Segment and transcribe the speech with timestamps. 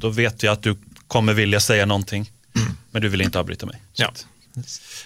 [0.00, 0.76] då vet jag att du
[1.08, 2.30] kommer vilja säga någonting.
[2.90, 3.82] Men du vill inte avbryta mig.
[3.92, 4.12] Ja.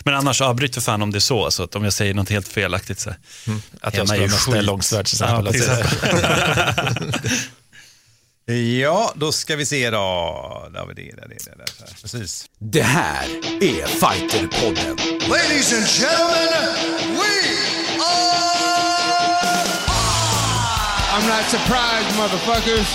[0.04, 1.50] Men annars avbryt för fan om det är så.
[1.50, 3.00] så att om jag säger något helt felaktigt.
[3.00, 3.10] Så.
[3.10, 3.18] här.
[3.80, 4.64] Att jag ska skit.
[4.64, 7.12] långsvärd till Ja, exempel.
[7.12, 10.68] det- Ja, då ska vi se då.
[10.72, 11.66] Där vi det, där, där, där.
[12.02, 12.44] Precis.
[12.58, 13.24] Det här
[13.60, 14.96] är Fighterpodden.
[15.28, 16.74] Ladies and gentlemen,
[17.14, 17.56] we
[18.02, 19.66] are.
[21.12, 22.88] I'm not surprised, motherfuckers.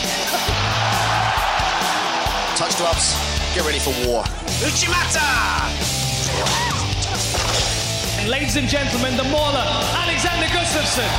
[2.55, 3.13] Touch gloves.
[3.53, 4.23] Get ready for war.
[8.29, 9.65] Ladies and gentlemen, the mauler,
[10.03, 11.09] Alexander Gustafsson.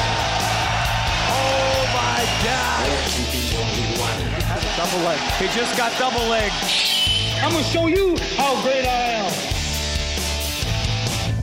[1.29, 2.87] Oh my God.
[4.79, 5.19] Double leg.
[5.39, 6.53] He just got double leg.
[7.45, 9.33] I'm gonna show you how great I am.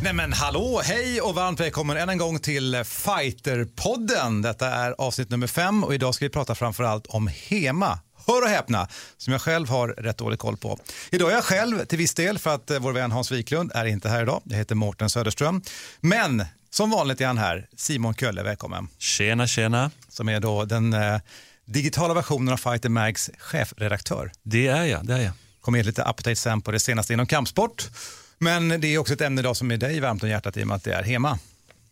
[0.04, 4.42] Nej men hallå, hej och varmt välkommen än en gång till Fighterpodden.
[4.42, 8.00] Detta är avsnitt nummer fem och idag ska vi prata framförallt om HEMA.
[8.28, 8.88] Hör och häpna,
[9.18, 10.80] som jag själv har rätt dålig koll på.
[11.12, 13.86] Idag är jag själv till viss del för att eh, vår vän Hans Wiklund är
[13.86, 14.42] inte här idag.
[14.44, 15.62] Jag heter Mårten Söderström.
[16.00, 18.88] Men som vanligt är han här, Simon Kölle, välkommen.
[18.98, 19.92] Tjena, tjena.
[20.10, 21.20] Som är då den eh,
[21.66, 24.32] digitala versionen av Fighter Mags chefredaktör.
[24.44, 25.06] Det är jag.
[25.06, 25.34] Det är jag.
[25.62, 27.90] kommer ge lite update sen på det senaste inom kampsport.
[28.38, 30.68] Men det är också ett ämne idag som är dig varmt om hjärtat i och
[30.68, 31.40] med att det är HEMA.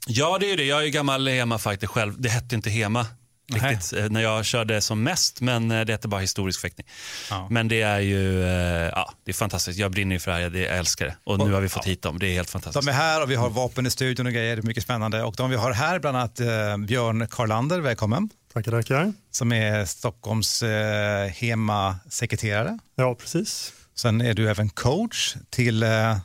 [0.07, 0.63] Ja, det är det.
[0.63, 2.21] Jag är ju gammal Hema-fighter själv.
[2.21, 3.05] Det hette inte Hema
[3.53, 6.87] riktigt eh, när jag körde som mest, men eh, det hette bara historisk fäktning.
[7.29, 7.47] Ja.
[7.49, 9.79] Men det är ju eh, ja, det är fantastiskt.
[9.79, 11.15] Jag brinner för det här, jag älskar det.
[11.23, 12.85] Och nu har vi fått hit dem, det är helt fantastiskt.
[12.85, 15.23] De är här och vi har vapen i studion och grejer, det är mycket spännande.
[15.23, 18.29] Och de vi har här, bland annat eh, Björn Karlander, välkommen.
[18.53, 19.13] Tackar, tackar.
[19.31, 22.79] Som är Stockholms eh, HEMA-sekreterare.
[22.95, 23.73] Ja, precis.
[23.95, 26.17] Sen är du även coach till, eh,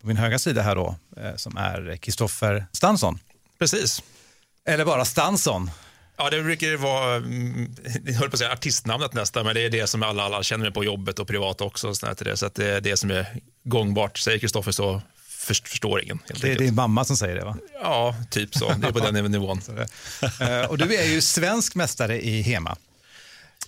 [0.00, 3.18] på min högra sida här då, eh, som är Kristoffer Stansson.
[3.58, 4.02] Precis.
[4.68, 5.70] Eller bara Stansson.
[6.16, 7.74] Ja, det brukar vara, mm,
[8.04, 10.64] jag höll på att säga artistnamnet nästan, men det är det som alla, alla känner
[10.64, 11.88] mig på jobbet och privat också.
[11.88, 13.26] och sånt det, så att det är det som är
[13.64, 14.18] gångbart.
[14.18, 16.18] Säger Kristoffer så först, förstår ingen.
[16.26, 16.58] Det är enkelt.
[16.58, 17.56] din mamma som säger det va?
[17.82, 18.72] Ja, typ så.
[18.78, 19.60] Det är på den nivån.
[20.40, 22.76] Eh, och du är ju svensk mästare i HEMA.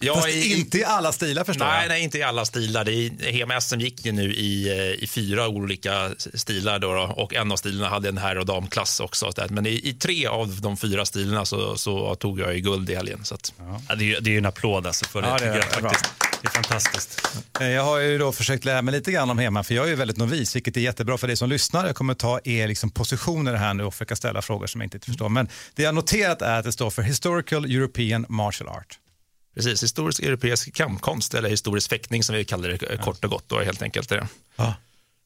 [0.01, 1.89] Ja, Fast i- inte i alla stilar förstår Nej, jag.
[1.89, 2.85] nej, inte i alla stilar.
[2.85, 7.03] Det är, Hema SM gick ju nu i, eh, i fyra olika stilar då, då,
[7.03, 9.33] och en av stilarna hade en herr och damklass också.
[9.49, 12.95] Men i, i tre av de fyra stilarna så, så tog jag ju guld i
[12.95, 13.25] helgen.
[13.25, 13.53] Så att,
[13.89, 15.73] Ja, det, är, ju- det är en applåd alltså för det, Ja, det tycker är
[15.73, 15.83] jag.
[15.83, 15.91] Bra.
[15.91, 16.15] faktiskt.
[16.43, 17.29] Det är fantastiskt.
[17.61, 19.89] Eh, Jag har ju då försökt lära mig lite grann om HEMA, för jag är
[19.89, 21.87] ju väldigt novis, vilket är jättebra för dig som lyssnar.
[21.87, 25.01] Jag kommer ta er liksom positioner här nu och försöka ställa frågor som jag inte
[25.07, 25.29] förstår.
[25.29, 28.99] Men det jag har noterat är att det står för Historical European Martial Art.
[29.55, 33.61] Precis, historisk europeisk kampkonst eller historisk fäktning som vi kallar det kort och gott då,
[33.61, 34.09] helt enkelt.
[34.09, 34.29] Det.
[34.57, 34.75] Ja.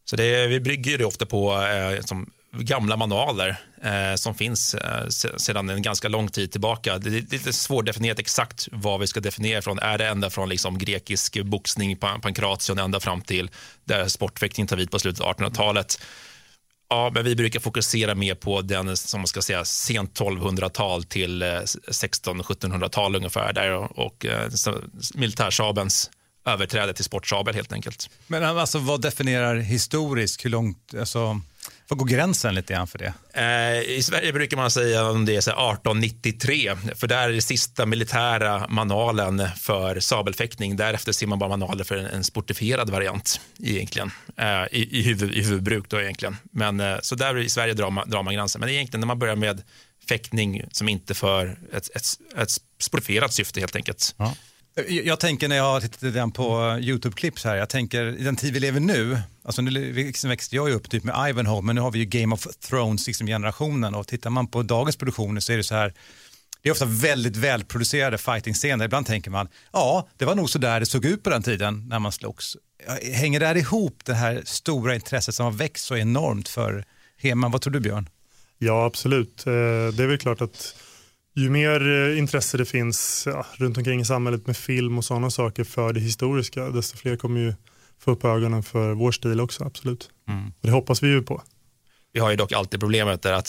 [0.05, 5.09] Så det, vi bygger det ofta på eh, som gamla manualer eh, som finns eh,
[5.09, 6.99] se, sedan en ganska lång tid tillbaka.
[6.99, 9.79] Det, är lite svårdefinierat exakt vad vi ska definiera från.
[9.79, 13.51] Är det ända från liksom grekisk boxning, pan- pankration, ända fram till
[13.85, 16.01] där sportfäktning tar vid på slutet av 1800-talet.
[16.91, 21.43] Ja, men vi brukar fokusera mer på den som man ska säga sent 1200-tal till
[21.43, 24.51] eh, 1600-1700-tal ungefär där och, och eh,
[25.15, 26.11] militärsabens
[26.47, 28.11] överträde till sportsabel helt enkelt.
[28.27, 30.45] Men alltså vad definierar historisk?
[30.45, 31.41] Hur långt, alltså,
[31.89, 33.13] vad går gränsen lite grann för det?
[33.33, 37.33] Eh, I Sverige brukar man säga om det är så här 1893, för där är
[37.33, 40.77] det sista militära manualen för sabelfäktning.
[40.77, 45.35] Därefter ser man bara manualer för en, en sportifierad variant egentligen, eh, i, i, huvud,
[45.35, 46.37] i huvudbruk då egentligen.
[46.53, 48.61] Men, eh, så där i Sverige drar man, drar man gränsen.
[48.61, 49.63] Men egentligen när man börjar med
[50.09, 52.05] fäktning som inte för ett, ett,
[52.37, 52.51] ett
[52.81, 54.15] sportifierat syfte helt enkelt.
[54.19, 54.33] Jag,
[54.89, 58.37] jag tänker när jag har tittat lite på YouTube-klipp så här, jag tänker i den
[58.37, 61.75] tid vi lever nu, alltså nu liksom växte jag ju upp typ med Ivanhoe, men
[61.75, 65.41] nu har vi ju Game of Thrones liksom generationen och tittar man på dagens produktioner
[65.41, 65.95] så är det så här,
[66.63, 68.85] det är ofta väldigt välproducerade fighting-scener.
[68.85, 71.89] Ibland tänker man, ja, det var nog så där det såg ut på den tiden
[71.89, 72.57] när man slogs.
[73.15, 76.85] Hänger det här ihop, det här stora intresset som har växt så enormt för
[77.19, 77.51] Heman?
[77.51, 78.09] Vad tror du Björn?
[78.59, 79.47] Ja, absolut.
[79.47, 79.53] Eh,
[79.93, 80.75] det är väl klart att
[81.39, 85.31] ju mer eh, intresse det finns ja, runt omkring i samhället med film och sådana
[85.31, 87.55] saker för det historiska, desto fler kommer ju
[88.01, 90.11] få upp ögonen för vår stil också, absolut.
[90.61, 91.43] Och det hoppas vi ju på.
[92.13, 93.49] Vi har ju dock alltid problemet där att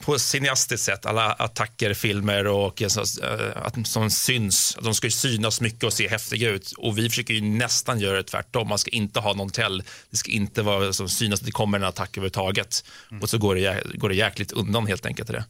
[0.00, 5.10] på cineastiskt sätt, alla attacker, filmer och så, eh, att, som syns, att de ska
[5.10, 6.72] synas mycket och se häftiga ut.
[6.72, 8.68] Och vi försöker ju nästan göra det tvärtom.
[8.68, 9.82] Man ska inte ha någon tell.
[10.10, 12.84] Det ska inte vara som synas att det kommer en attack överhuvudtaget.
[13.20, 15.28] Och så går det, går det jäkligt undan helt enkelt.
[15.28, 15.44] Det.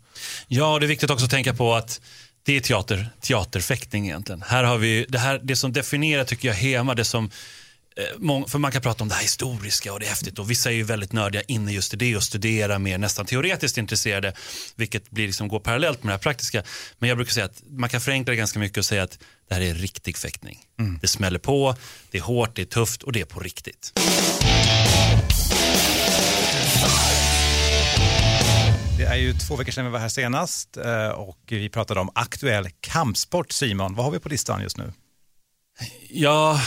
[0.49, 2.01] Ja, det är viktigt också att tänka på att
[2.43, 4.43] det är teater, teaterfäktning egentligen.
[4.43, 7.31] Här har vi, det, här, det som definierar tycker jag HEMA, det som
[8.49, 10.75] för man kan prata om det här historiska och det är häftigt och vissa är
[10.75, 14.33] ju väldigt nördiga inne just i det och studerar mer nästan teoretiskt intresserade
[14.77, 16.63] vilket blir liksom går parallellt med det här praktiska.
[16.99, 19.19] Men jag brukar säga att man kan förenkla det ganska mycket och säga att
[19.49, 20.59] det här är riktig fäktning.
[21.01, 21.77] Det smäller på,
[22.11, 23.93] det är hårt, det är tufft och det är på riktigt.
[28.99, 32.11] Det är ju två veckor sedan vi var här senast eh, och vi pratade om
[32.15, 33.53] aktuell kampsport.
[33.53, 34.93] Simon, vad har vi på listan just nu?
[36.11, 36.61] Ja,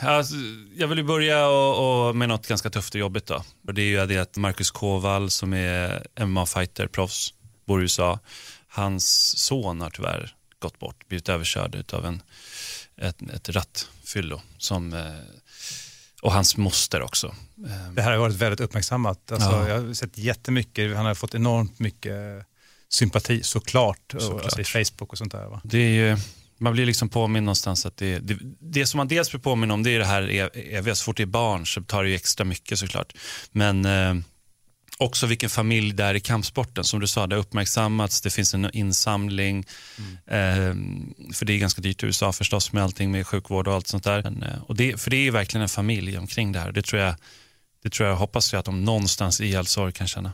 [0.00, 0.34] alltså,
[0.76, 3.26] jag vill ju börja och, och med något ganska tufft och jobbigt.
[3.26, 3.44] Då.
[3.66, 7.34] Och det är ju det att Marcus Koval som är MMA-fighter, proffs,
[7.66, 8.18] bor i USA.
[8.68, 12.22] Hans son har tyvärr gått bort, blivit överkörd av en,
[13.00, 14.40] ett, ett rattfyllo.
[14.58, 15.02] Som, eh,
[16.22, 17.26] och hans moster också.
[17.66, 19.32] Eh, Det här har varit väldigt uppmärksammat.
[19.32, 19.68] Alltså, Ja.
[19.68, 22.46] Jag har sett jättemycket, han har fått enormt mycket
[22.88, 24.42] sympati såklart, Såklart.
[24.42, 25.46] Alltså, i Facebook och sånt där.
[25.46, 25.60] Va?
[25.64, 26.16] Det är ju,
[26.58, 29.82] man blir liksom påminn någonstans att det, det, det som man dels blir påminn om
[29.82, 30.94] det är det här e, eviga.
[30.94, 33.12] Så fort det är barn så tar det ju extra mycket såklart.
[33.52, 34.14] Men eh,
[34.98, 36.84] också vilken familj det är i kampsporten.
[36.84, 39.64] Som du sa, det har uppmärksammats, det finns en insamling.
[40.26, 40.74] Eh,
[41.32, 44.04] för det är ganska dyrt i USA förstås med allting med sjukvård och allt sånt
[44.04, 44.22] där.
[44.22, 46.72] Men, eh, och det, för det är ju verkligen en familj omkring det här.
[46.72, 47.14] Det tror jag,
[47.82, 50.32] det tror jag hoppas jag att de någonstans i all sorg kan känna.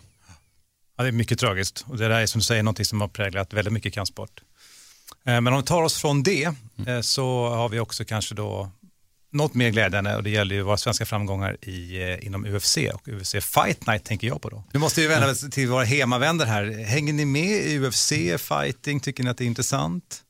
[0.96, 3.08] Ja, det är mycket tragiskt och det där är som du säger något som har
[3.08, 4.40] präglat väldigt mycket kampsport.
[5.24, 6.44] Eh, Men om vi tar oss från det
[6.86, 8.70] eh, så har vi också kanske då
[9.32, 13.08] något mer glädjande och det gäller ju våra svenska framgångar i, eh, inom UFC och
[13.08, 14.64] UFC Fight Night tänker jag på då.
[14.72, 16.84] Nu måste vi vända oss till våra hemavänner här.
[16.84, 20.22] Hänger ni med i UFC, fighting, tycker ni att det är intressant?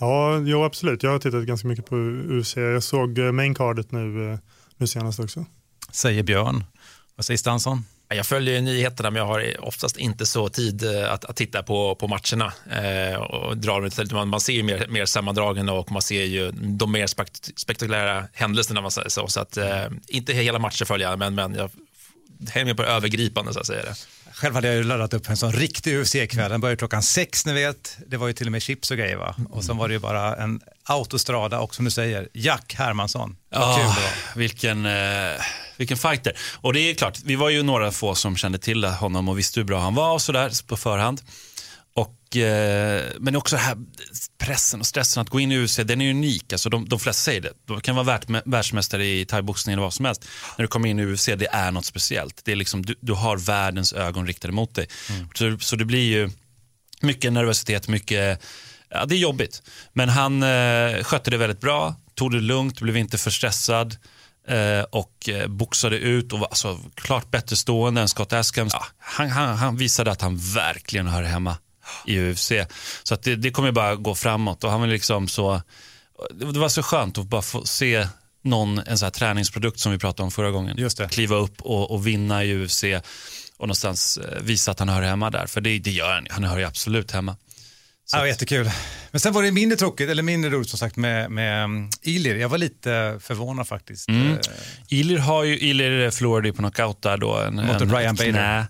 [0.00, 1.02] Ja, jo, absolut.
[1.02, 1.96] Jag har tittat ganska mycket på
[2.30, 2.56] UFC.
[2.56, 4.38] Jag såg maincardet nu,
[4.76, 5.44] nu senast också.
[5.92, 6.64] Säger Björn.
[7.16, 7.84] Vad säger Stansson?
[8.08, 11.62] Jag följer ju nyheterna men jag har oftast inte så tid eh, att, att titta
[11.62, 12.52] på, på matcherna.
[12.70, 16.92] Eh, och drar, man, man ser ju mer, mer sammandragen och man ser ju de
[16.92, 18.80] mer spekt, spektakulära händelserna.
[18.80, 19.26] Man säger så.
[19.26, 21.70] så att, eh, inte hela matcher följer jag, men, men jag
[22.50, 23.82] hänger med på det övergripande så att säga.
[23.82, 23.94] Det.
[24.32, 26.50] Själv hade jag ju laddat upp en sån riktig UFC-kväll.
[26.50, 27.98] Den började klockan sex, ni vet.
[28.06, 29.34] Det var ju till och med chips och grejer va?
[29.50, 33.36] Och sen var det ju bara en autostrada och som du säger, Jack Hermansson.
[33.50, 34.38] Var.
[34.38, 35.40] vilken, eh,
[35.76, 36.32] vilken fighter.
[36.54, 39.60] Och det är klart, vi var ju några få som kände till honom och visste
[39.60, 41.22] hur bra han var och sådär på förhand.
[41.94, 43.76] Och, eh, men också här
[44.38, 46.52] pressen och stressen att gå in i UFC, den är unik.
[46.52, 47.52] Alltså de, de flesta säger det.
[47.66, 50.24] Du kan vara värt, världsmästare i thaiboxning eller vad som helst.
[50.56, 52.40] När du kommer in i UFC, det är något speciellt.
[52.44, 54.88] Det är liksom, du, du har världens ögon riktade mot dig.
[55.34, 56.30] Så, så det blir ju
[57.00, 58.42] mycket nervositet, mycket,
[58.90, 59.62] ja det är jobbigt.
[59.92, 63.96] Men han eh, skötte det väldigt bra, tog det lugnt, blev inte för stressad
[64.48, 68.72] eh, och eh, boxade ut och var alltså, klart bättre stående än Scott Askams.
[68.72, 71.56] Ja, han, han, han visade att han verkligen hör hemma
[72.06, 72.52] i UFC.
[73.02, 75.62] Så att det, det kommer bara gå framåt och han var liksom så,
[76.32, 78.06] det var så skönt att bara få se
[78.44, 80.76] någon, en sån här träningsprodukt som vi pratade om förra gången.
[80.78, 81.08] Just det.
[81.08, 82.84] Kliva upp och, och vinna i UFC
[83.56, 85.46] och någonstans eh, visa att han hör hemma där.
[85.46, 87.36] För det, det gör han, han hör ju absolut hemma.
[88.12, 88.70] Ja, att- jättekul.
[89.10, 92.36] Men sen var det mindre tråkigt, eller mindre roligt som sagt med, med um, Ilir.
[92.36, 94.08] Jag var lite förvånad faktiskt.
[94.08, 94.32] Mm.
[94.32, 94.38] Eh,
[94.88, 97.36] Ilir, har ju, Ilir förlorade ju på knockout där då.
[97.36, 98.30] En, Mot en, Ryan Bader.
[98.30, 98.66] knä.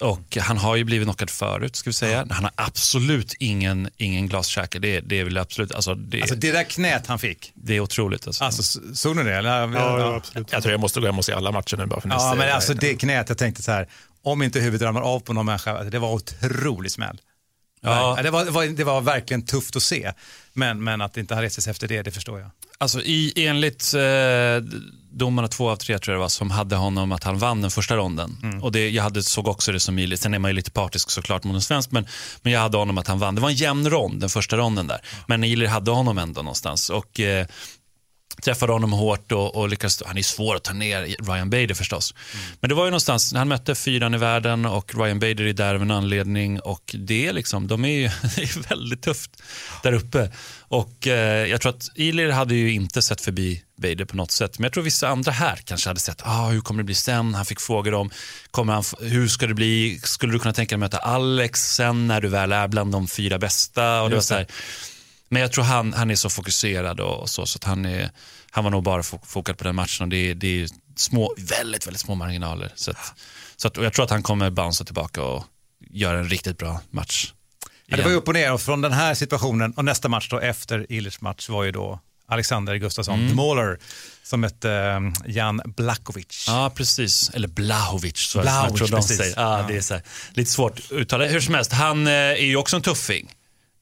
[0.00, 2.26] Och han har ju blivit knockad förut, ska vi säga.
[2.30, 4.78] Han har absolut ingen, ingen glaskäke.
[4.78, 7.80] Det, det är väl absolut, alltså det, Alltså det där knät han fick, det är
[7.80, 8.26] otroligt.
[8.26, 8.44] Alltså.
[8.44, 9.34] alltså såg ni det?
[9.34, 9.50] Eller?
[9.50, 10.52] Ja, ja, absolut.
[10.52, 12.34] Jag tror jag måste gå hem och se alla matcher nu bara för Ja, nästa-
[12.34, 13.88] men alltså det knät, jag tänkte så här,
[14.24, 17.20] om inte huvudet ramlar av på någon människa, alltså, det var otrolig smäll.
[17.82, 18.14] Ja.
[18.16, 18.22] Ja.
[18.22, 20.12] Det, var, det, var, det var verkligen tufft att se,
[20.52, 22.50] men, men att det inte har rest sig efter det, det förstår jag.
[22.78, 24.80] Alltså i, enligt eh,
[25.10, 27.70] domarna två av tre tror jag det var som hade honom att han vann den
[27.70, 28.38] första ronden.
[28.42, 28.62] Mm.
[28.62, 30.16] Och det, jag hade, såg också det som Ilir.
[30.16, 32.06] Sen är man ju lite partisk såklart mot en svensk men,
[32.42, 33.34] men jag hade honom att han vann.
[33.34, 35.00] Det var en jämn rond den första ronden där.
[35.26, 36.90] Men Ilir hade honom ändå någonstans.
[36.90, 37.46] Och eh,
[38.42, 42.14] träffade honom hårt och, och lyckades, han är svår att ta ner, Ryan Bader förstås.
[42.60, 45.74] Men det var ju någonstans, han mötte fyran i världen och Ryan Bader är där
[45.74, 49.42] av en anledning och det är liksom, de är ju, är väldigt tufft
[49.82, 50.30] där uppe.
[50.72, 54.58] Och eh, jag tror att Ilir hade ju inte sett förbi Bader på något sätt.
[54.58, 57.34] Men jag tror vissa andra här kanske hade sett, ah, hur kommer det bli sen?
[57.34, 58.10] Han fick frågor om,
[58.50, 60.00] kommer han, hur ska det bli?
[60.02, 63.08] Skulle du kunna tänka dig att möta Alex sen när du väl är bland de
[63.08, 64.02] fyra bästa?
[64.02, 64.46] Och det var så här,
[65.32, 68.10] men jag tror han, han är så fokuserad och så, så att han, är,
[68.50, 71.34] han var nog bara fo- fokad på den matchen och det, är- det är små,
[71.38, 72.72] väldigt, väldigt små marginaler.
[72.74, 73.12] Så att,
[73.56, 75.44] så att, och jag tror att han kommer bouncea tillbaka och
[75.90, 77.32] göra en riktigt bra match.
[77.86, 80.28] Ja, det var ju upp och ner och från den här situationen och nästa match
[80.30, 83.78] då efter Ilers match var ju då Alexander Gustafsson, the Mauler,
[84.22, 86.44] som mötte um, Jan Blakovic.
[86.48, 87.30] Ja, precis.
[87.34, 89.16] Eller Blahovic, så Blahovic, jag tror de precis.
[89.16, 89.34] säger.
[89.36, 89.66] Ja, Ja.
[89.68, 91.24] Det är så här, lite svårt att uttala.
[91.26, 93.32] Hur som helst, han eh, är ju också en tuffing.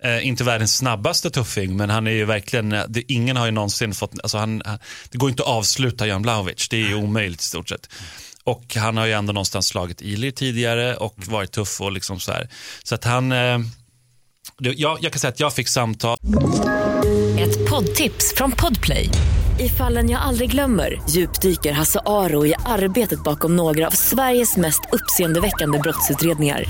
[0.02, 3.94] Eh, inte världens snabbaste tuffing, men han är ju verkligen, det, ingen har ju någonsin
[3.94, 4.78] fått, alltså han, han,
[5.10, 7.88] det går inte att avsluta Jan Blahovic, det är ju omöjligt i stort sett.
[8.44, 12.32] Och han har ju ändå någonstans slagit Ilir tidigare och varit tuff och liksom så
[12.32, 12.48] här.
[12.82, 13.58] Så att han, eh,
[14.58, 16.18] det, jag, jag kan säga att jag fick samtal.
[17.38, 19.08] Ett poddtips från Podplay.
[19.58, 24.80] I fallen jag aldrig glömmer djupdyker Hasse Aro i arbetet bakom några av Sveriges mest
[24.92, 26.64] uppseendeväckande brottsutredningar.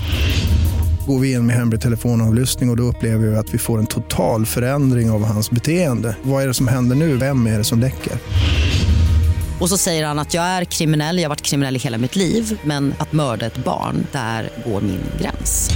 [1.06, 3.86] Går vi in med hemlig telefonavlyssning och, och då upplever vi att vi får en
[3.86, 6.16] total förändring av hans beteende.
[6.22, 7.16] Vad är det som händer nu?
[7.16, 8.12] Vem är det som läcker?
[9.60, 12.16] Och så säger han att jag är kriminell, jag har varit kriminell i hela mitt
[12.16, 15.70] liv men att mörda ett barn, där går min gräns.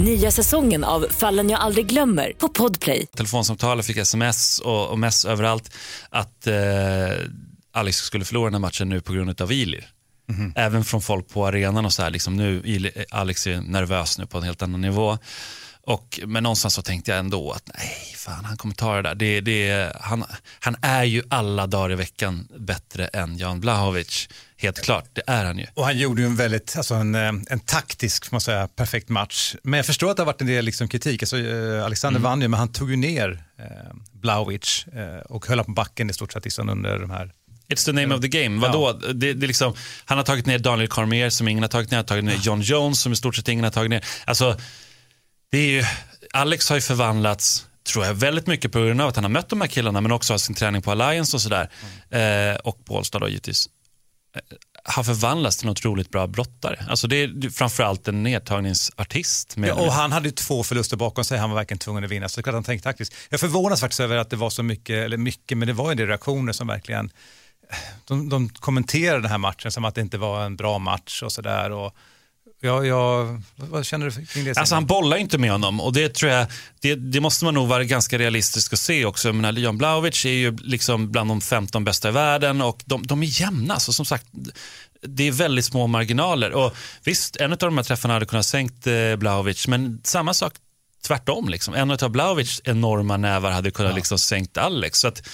[0.00, 3.06] Nya säsongen av Fallen jag aldrig glömmer på Podplay.
[3.16, 5.74] Telefonsamtal, fick sms och, och mess överallt
[6.10, 6.54] att eh,
[7.72, 9.91] Alex skulle förlora den här matchen nu på grund av Ilir.
[10.28, 10.52] Mm.
[10.56, 14.38] Även från folk på arenan och så här, liksom nu, Alex är nervös nu på
[14.38, 15.18] en helt annan nivå.
[15.84, 19.14] Och, men någonstans så tänkte jag ändå att nej, fan han kommer ta det där.
[19.14, 20.24] Det, det, han,
[20.60, 24.28] han är ju alla dagar i veckan bättre än Jan Blahovic.
[24.56, 25.66] Helt klart, det är han ju.
[25.74, 29.54] Och han gjorde ju en väldigt, alltså en, eh, en taktisk, man säga, perfekt match.
[29.62, 31.22] Men jag förstår att det har varit en del liksom kritik.
[31.22, 32.30] Alltså, eh, Alexander mm.
[32.30, 33.64] vann ju, men han tog ju ner eh,
[34.12, 37.32] Blahovic eh, och höll på backen i stort sett liksom under de här
[37.74, 38.60] It's the name of the game.
[38.60, 38.98] Vadå?
[39.02, 39.12] Ja.
[39.12, 39.74] Det, det liksom,
[40.04, 41.96] han har tagit ner Daniel Cormier som ingen har tagit ner.
[41.96, 44.04] Han har tagit ner John Jones som i stort sett ingen har tagit ner.
[44.24, 44.60] Alltså,
[45.50, 45.84] det är ju,
[46.32, 49.48] Alex har ju förvandlats tror jag väldigt mycket på grund av att han har mött
[49.48, 51.70] de här killarna men också av sin träning på Alliance och sådär.
[52.10, 52.50] Mm.
[52.50, 53.68] Eh, och Bålstad då givetvis.
[54.36, 54.40] Eh,
[54.84, 56.86] har förvandlats till en otroligt bra brottare.
[56.88, 59.54] Alltså det är framförallt en nedtagningsartist.
[59.56, 62.28] Ja, och han hade ju två förluster bakom sig, han var verkligen tvungen att vinna.
[62.28, 63.14] Så det är klart han tänkte taktiskt.
[63.28, 65.96] Jag förvånas faktiskt över att det var så mycket, eller mycket, men det var en
[65.96, 67.10] del reaktioner som verkligen
[68.04, 71.32] de, de kommenterade den här matchen som att det inte var en bra match och
[71.32, 71.70] sådär.
[72.64, 74.56] Ja, ja, vad känner du kring det?
[74.56, 76.46] Alltså han bollar inte med honom och det tror jag,
[76.80, 79.28] det, det måste man nog vara ganska realistisk att se också.
[79.28, 83.06] Jag menar, Leon Blaovic är ju liksom bland de 15 bästa i världen och de,
[83.06, 83.80] de är jämna.
[83.80, 84.26] Så som sagt,
[85.02, 86.52] det är väldigt små marginaler.
[86.52, 86.74] Och
[87.04, 90.52] visst, en av de här träffarna hade kunnat sänkt eh, Blaovic, men samma sak
[91.06, 91.48] tvärtom.
[91.48, 91.74] Liksom.
[91.74, 93.96] En av Blaovics enorma nävar hade kunnat ja.
[93.96, 94.98] liksom sänkt Alex.
[94.98, 95.28] Så att,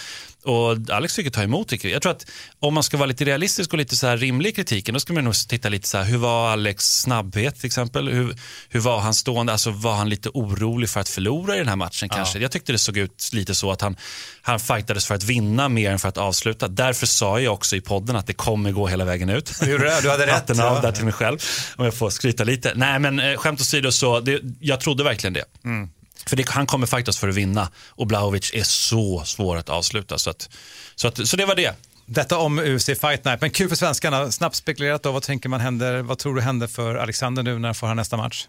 [0.44, 2.02] och Alex fick ta emot tycker jag.
[2.02, 2.26] Tror att
[2.60, 5.12] om man ska vara lite realistisk och lite så här rimlig i kritiken, då ska
[5.12, 8.08] man nog titta lite så här, hur var Alex snabbhet till exempel?
[8.08, 8.36] Hur,
[8.68, 9.52] hur var han stående?
[9.52, 12.38] Alltså var han lite orolig för att förlora i den här matchen kanske?
[12.38, 13.96] Jag tyckte det såg ut lite så att han,
[14.42, 16.68] han fightades för att vinna mer än för att avsluta.
[16.68, 19.52] Därför sa jag också i podden att det kommer gå hela vägen ut.
[19.60, 20.50] Du, du hade rätt.
[20.50, 20.80] av ja.
[20.82, 21.38] där till mig själv,
[21.76, 22.72] om jag får skryta lite.
[22.74, 25.44] Nej men eh, skämt åsido så, det, jag trodde verkligen det.
[25.64, 25.88] Mm.
[26.28, 30.18] För det, han kommer faktiskt för att vinna och Blaovic är så svår att avsluta.
[30.18, 30.48] Så, att,
[30.94, 31.74] så, att, så det var det.
[32.06, 34.32] Detta om UFC Fight Night, men kul för svenskarna.
[34.32, 37.68] Snabbt spekulerat då, vad tänker man händer, vad tror du händer för Alexander nu när
[37.68, 38.46] han får han nästa match?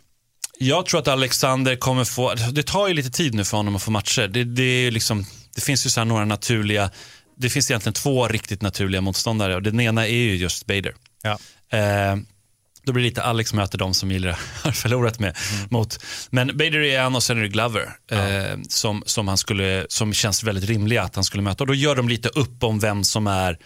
[0.58, 3.84] Jag tror att Alexander kommer få, det tar ju lite tid nu för honom att
[3.84, 4.28] få matcher.
[4.28, 6.92] Det, det, är liksom, det finns ju så några naturliga,
[7.38, 10.94] det finns egentligen två riktigt naturliga motståndare och den ena är ju just Bader.
[11.24, 11.40] Ja.
[11.78, 12.16] Eh,
[12.90, 15.38] då blir det lite Alex möter de som Gillra har förlorat med.
[15.54, 15.68] Mm.
[15.70, 16.00] Mot.
[16.30, 18.28] Men Bader är en och sen är det Glover ja.
[18.28, 21.64] eh, som, som, han skulle, som känns väldigt rimliga att han skulle möta.
[21.64, 23.58] Och då gör de lite upp om vem som är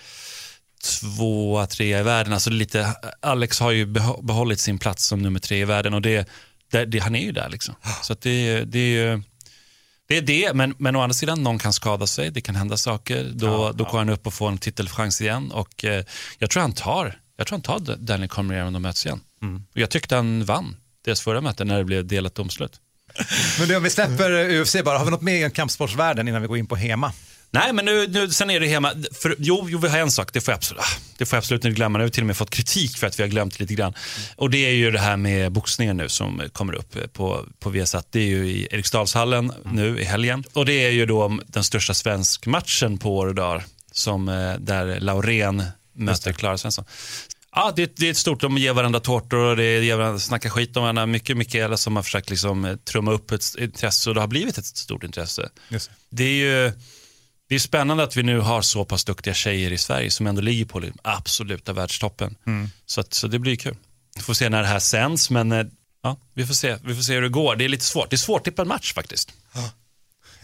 [0.83, 2.33] två, tre i världen.
[2.33, 3.85] Alltså lite, Alex har ju
[4.21, 6.29] behållit sin plats som nummer tre i världen och det,
[6.71, 7.49] det, det han är ju där.
[7.49, 7.75] Liksom.
[8.01, 9.23] Så det, det är
[10.07, 12.77] det är det, men, men å andra sidan, någon kan skada sig, det kan hända
[12.77, 13.31] saker.
[13.33, 16.05] Då, ja, då går han upp och får en titelchans igen och eh,
[16.39, 19.21] jag tror han tar jag tror han tar Daniel Cormier om de möts igen.
[19.41, 19.63] Mm.
[19.73, 20.75] Jag tyckte han vann
[21.05, 22.79] deras förra möte när det blev delat domslut.
[23.59, 26.47] Men du, om vi släpper UFC bara, har vi något mer i kampsportsvärlden innan vi
[26.47, 27.13] går in på HEMA?
[27.51, 28.91] Nej, men nu, nu, sen är det hemma.
[29.11, 31.41] För, jo, jo, vi har en sak, det får, jag absolut, ah, det får jag
[31.41, 31.97] absolut inte glömma.
[31.97, 33.93] Nu har vi till och med fått kritik för att vi har glömt lite grann.
[34.35, 38.07] Och det är ju det här med boxningen nu som kommer upp på, på Viasat.
[38.11, 39.75] Det är ju i Eriksdalshallen mm.
[39.75, 40.43] nu i helgen.
[40.53, 43.63] Och det är ju då den största svensk matchen på år och dagar.
[43.91, 45.63] Som, eh, där Laurén
[45.93, 46.85] möter Klara Svensson.
[47.55, 50.49] Ja, det, det är ett stort, de ger varandra tårtor och det ger varandra, snackar
[50.49, 51.05] skit om varandra.
[51.05, 54.57] Mycket Mikaela som har försökt liksom eh, trumma upp ett intresse och det har blivit
[54.57, 55.49] ett stort intresse.
[55.71, 55.89] Yes.
[56.09, 56.71] Det är ju
[57.49, 60.41] det är spännande att vi nu har så pass duktiga tjejer i Sverige som ändå
[60.41, 62.35] ligger på absoluta världstoppen.
[62.47, 62.69] Mm.
[62.85, 63.75] Så, att, så det blir kul.
[64.15, 65.65] Vi får se när det här sänds, men eh,
[66.03, 67.55] ja, vi, får se, vi får se hur det går.
[67.55, 68.09] Det är lite svårt.
[68.09, 69.33] Det är svårt tippad match faktiskt.
[69.53, 69.69] Ja.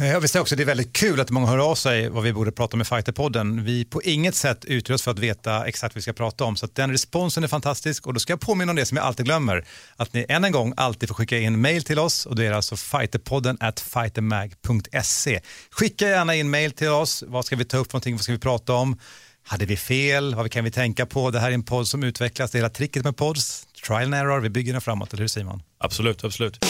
[0.02, 2.34] Jag vill säga också det är väldigt kul att många hör av sig vad vi
[2.34, 3.64] borde prata om i Fighterpodden.
[3.64, 6.56] Vi på inget sätt utrustas för att veta exakt vad vi ska prata om.
[6.56, 9.26] Så den responsen är fantastisk och då ska jag påminna om det som jag alltid
[9.26, 9.66] glömmer.
[9.96, 12.52] Att ni än en gång alltid får skicka in mail till oss och det är
[12.52, 15.42] alltså fighterpodden at fightermag.se.
[15.72, 17.24] Skicka gärna in mail till oss.
[17.28, 18.16] Vad ska vi ta upp för någonting?
[18.16, 19.00] Vad ska vi prata om?
[19.44, 20.36] Hade vi fel?
[20.36, 21.32] Vad kan vi tänka på?
[21.32, 22.52] Det här är en podd som utvecklas.
[22.52, 23.68] Det är hela tricket med pods.
[23.88, 24.40] Trial and error.
[24.40, 25.64] Vi bygger den framåt, eller hur Simon?
[25.78, 26.66] Absolut, absolut.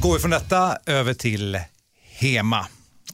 [0.00, 1.60] Går vi från detta över till
[2.18, 2.66] HEMA.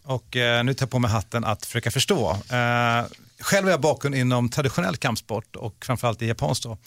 [0.04, 2.30] Och eh, nu tar jag på mig hatten att försöka förstå.
[2.30, 3.04] Eh,
[3.40, 6.78] själv har jag bakgrund inom traditionell kampsport och framförallt i japanskt då.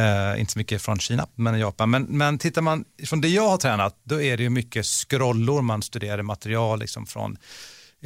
[0.00, 1.90] Eh, inte så mycket från Kina, men i Japan.
[1.90, 5.62] Men, men tittar man från det jag har tränat, då är det ju mycket scrollor,
[5.62, 7.36] man studerar material liksom från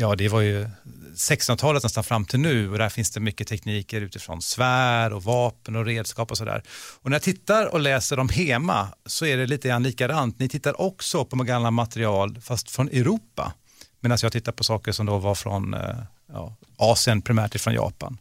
[0.00, 0.69] Ja, det var ju
[1.14, 5.76] 1600-talet nästan fram till nu och där finns det mycket tekniker utifrån svär och vapen
[5.76, 6.62] och redskap och sådär.
[7.02, 10.38] Och när jag tittar och läser om HEMA så är det lite grann likadant.
[10.38, 13.52] Ni tittar också på gamla material fast från Europa.
[14.00, 15.97] Medan jag tittar på saker som då var från eh,
[16.33, 18.19] ja, Asien, primärt från Japan.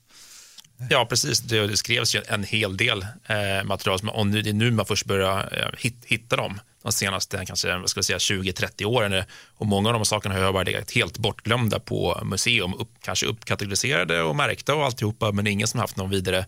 [0.90, 1.40] Ja, precis.
[1.40, 4.86] Det, det skrevs ju en hel del eh, material och nu, det är nu man
[4.86, 9.24] först börjar eh, hitta dem de senaste kanske, vad ska säga, 20-30 åren.
[9.58, 14.22] Och många av de sakerna har bara legat helt bortglömda på museum, upp, kanske uppkategoriserade
[14.22, 16.46] och märkta och alltihopa, men ingen som haft någon vidare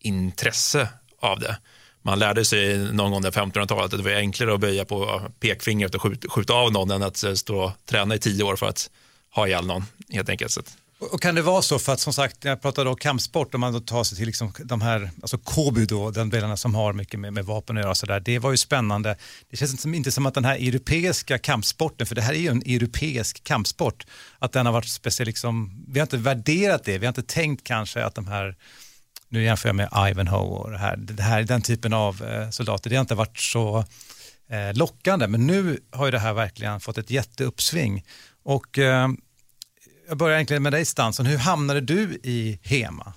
[0.00, 0.88] intresse
[1.20, 1.56] av det.
[2.02, 5.94] Man lärde sig någon gång under 1500-talet att det var enklare att böja på pekfingret
[5.94, 8.66] och skjuta, skjuta av någon än att eh, stå och träna i tio år för
[8.66, 8.90] att
[9.30, 10.76] ha ihjäl någon, helt enkelt.
[10.98, 13.60] Och kan det vara så, för att som sagt, när jag pratade om kampsport, om
[13.60, 16.92] man då tar sig till liksom de här, alltså Kobu då, den delarna som har
[16.92, 19.16] mycket med, med vapen att göra, och sådär, det var ju spännande.
[19.50, 22.62] Det känns inte som att den här europeiska kampsporten, för det här är ju en
[22.62, 24.06] europeisk kampsport,
[24.38, 27.64] att den har varit speciell, liksom, vi har inte värderat det, vi har inte tänkt
[27.64, 28.56] kanske att de här
[29.28, 32.90] nu jämför jag med Ivanhoe och det här, det här den typen av eh, soldater,
[32.90, 33.84] det har inte varit så
[34.48, 38.04] eh, lockande, men nu har ju det här verkligen fått ett jätteuppsving.
[38.42, 39.08] Och eh,
[40.08, 43.12] jag börjar egentligen med dig Stansson, hur hamnade du i HEMA?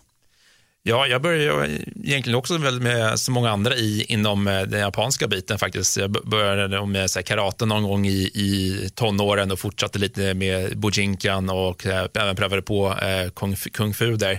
[0.84, 1.70] Ja, jag började
[2.04, 5.98] egentligen också väl med så många andra i, inom eh, den japanska biten faktiskt.
[5.98, 10.78] Jag började med så här, karate någon gång i, i tonåren och fortsatte lite med
[10.78, 14.34] bujinkan och äh, även prövade på äh, kung, kung fu där.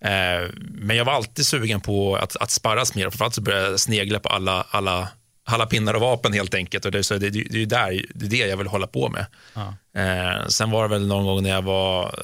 [0.00, 3.02] Äh, men jag var alltid sugen på att, att sparras mer.
[3.02, 5.08] Framförallt så började jag snegla på alla, alla
[5.48, 6.84] alla pinnar och vapen helt enkelt.
[6.84, 9.26] Och det, så det, det, är där, det är det jag vill hålla på med.
[9.54, 9.74] Ja.
[10.00, 12.14] Eh, sen var det väl någon gång när jag var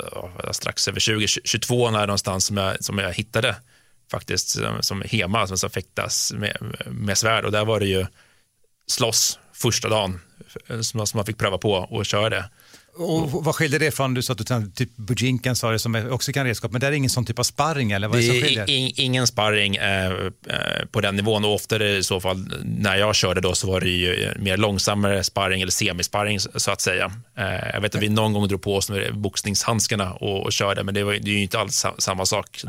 [0.52, 3.56] strax över 20, 22 när någonstans som jag, som jag hittade
[4.10, 8.06] faktiskt som, som hema som, som fäktas med, med svärd och där var det ju
[8.86, 10.20] slåss första dagen
[10.80, 12.50] som, som man fick pröva på och köra det.
[12.94, 16.32] Och vad skiljer det från, du sa att du typ Bujinkan sa det som också
[16.32, 18.40] kan redskap, men det är ingen sån typ av sparring eller vad är det som
[18.40, 18.70] skiljer?
[18.70, 20.12] In, ingen sparring eh, eh,
[20.90, 23.88] på den nivån och oftare i så fall när jag körde då så var det
[23.88, 27.12] ju mer långsammare sparring eller semisparring så att säga.
[27.38, 30.94] Eh, jag vet att vi någon gång drog på oss boxningshandskarna och, och körde, men
[30.94, 32.60] det, var, det är ju inte alls samma sak.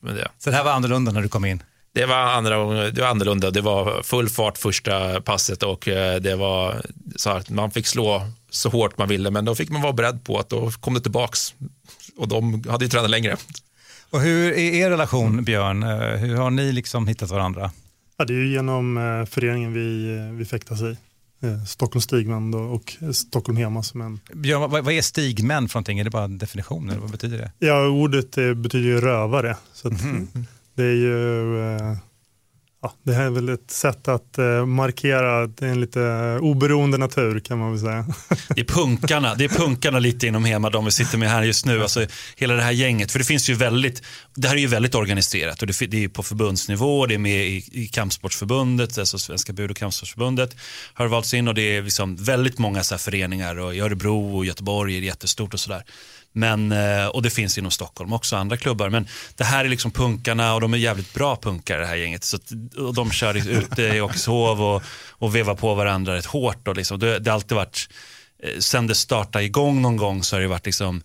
[0.00, 0.28] Med det.
[0.38, 1.62] Så det här var annorlunda när du kom in?
[1.94, 3.50] Det var, andra, det var annorlunda.
[3.50, 6.82] Det var full fart första passet och eh, det var
[7.16, 10.24] så att man fick slå så hårt man ville, men då fick man vara beredd
[10.24, 11.54] på att då kom det tillbaks
[12.16, 13.36] och de hade ju tränat längre.
[14.10, 15.82] Och hur är er relation, Björn?
[15.82, 17.70] Eh, hur har ni liksom hittat varandra?
[18.16, 20.96] Ja, det är genom eh, föreningen vi, vi fäktas i.
[21.68, 24.20] Stockholm Stigmän och Stockholm Hema som en...
[24.32, 25.98] Björn, vad, är stigmän för någonting?
[25.98, 27.66] Är det bara en definition eller vad betyder det?
[27.66, 29.56] Ja, ordet betyder ju rövare.
[29.72, 30.28] Så mm.
[30.74, 31.96] Det är ju eh,
[32.82, 36.98] ja, det här är väl ett sätt att eh, markera det är en lite oberoende
[36.98, 38.06] natur kan man väl säga.
[38.48, 41.66] Det är punkarna, det är punkarna lite inom Hema, de vi sitter med här just
[41.66, 41.82] nu.
[41.82, 42.06] Alltså,
[42.36, 44.02] hela det här gänget, för det finns ju väldigt,
[44.34, 47.46] det här är ju väldigt organiserat och det, det är på förbundsnivå, det är med
[47.46, 50.56] i, i Kampsportsförbundet, alltså Svenska Bud och Kampsportsförbundet
[50.94, 54.44] har valts in och det är liksom väldigt många så föreningar och i Örebro och
[54.44, 55.84] Göteborg är det jättestort och sådär.
[56.32, 58.88] Men, eh, och det finns inom Stockholm också, andra klubbar.
[58.88, 62.24] Men det här är liksom punkarna och de är jävligt bra punkare det här gänget.
[62.24, 62.38] Så,
[62.78, 66.68] och de kör ute i Åkeshov och, och vevar på varandra rätt hårt.
[66.68, 67.88] Och liksom, det, det har alltid varit,
[68.42, 71.02] eh, sen det startade igång någon gång så har det varit liksom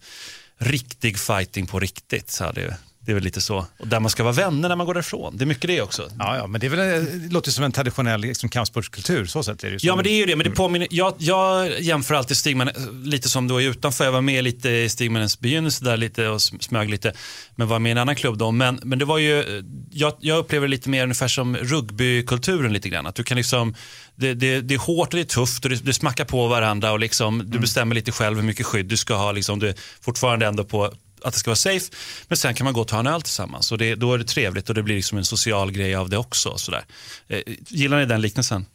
[0.57, 2.31] riktig fighting på riktigt.
[2.31, 3.65] Så hade det är väl lite så.
[3.77, 5.37] Och där man ska vara vänner när man går därifrån.
[5.37, 6.09] Det är mycket det också.
[6.19, 9.25] Ja, ja men det, är väl, det låter som en traditionell liksom, kampsportskultur.
[9.25, 10.35] Så sätt är det Ja, men det är ju det.
[10.35, 12.69] Men det påminner, jag, jag jämför alltid Stigman
[13.03, 14.05] lite som då utanför.
[14.05, 17.13] Jag var med lite i Stigmanens begynnelse där lite och smög lite.
[17.55, 18.51] Men var med i en annan klubb då.
[18.51, 22.89] Men, men det var ju, jag, jag upplever det lite mer ungefär som rugbykulturen lite
[22.89, 23.05] grann.
[23.05, 23.75] Att du kan liksom,
[24.15, 26.91] det, det, det är hårt och det är tufft och det, det smackar på varandra
[26.91, 27.61] och liksom, du mm.
[27.61, 29.31] bestämmer lite själv hur mycket skydd du ska ha.
[29.31, 31.91] Liksom, du är fortfarande ändå på, att det ska vara safe.
[32.27, 34.23] Men sen kan man gå och ta en öl tillsammans och det, då är det
[34.23, 36.57] trevligt och det blir liksom en social grej av det också.
[36.57, 36.85] Sådär.
[37.27, 38.65] Eh, gillar ni den liknelsen?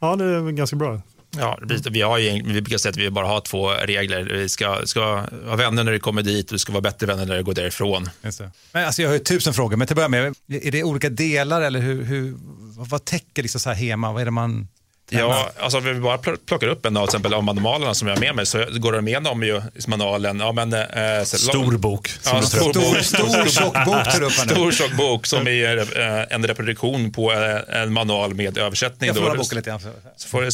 [0.00, 1.00] Ja, det är ganska bra.
[1.38, 1.58] Ja,
[1.90, 4.24] vi, har ju, vi brukar säga att vi bara har två regler.
[4.24, 5.00] Vi ska, ska
[5.44, 7.54] vara vänner när du kommer dit och du ska vara bättre vänner när du går
[7.54, 8.10] därifrån.
[8.22, 8.50] Just det.
[8.72, 11.08] Men alltså jag har ju tusen frågor, men till att börja med, är det olika
[11.08, 12.34] delar eller hur, hur,
[12.76, 14.12] vad täcker liksom så här hema?
[14.12, 14.68] Vad är det man
[15.10, 18.20] Ja, alltså vi bara plockar upp en av, till exempel, av manualerna som jag har
[18.20, 20.40] med mig så går de igenom ju manualen.
[20.40, 22.10] Ja, men, eh, stor bok.
[22.24, 26.46] Ja, stor, stor, stor tjock bok tar upp Stor tjock bok som är eh, en
[26.46, 29.08] reproduktion på eh, en manual med översättning.
[29.08, 29.80] Jag får boken lite grann.
[30.16, 30.48] Så får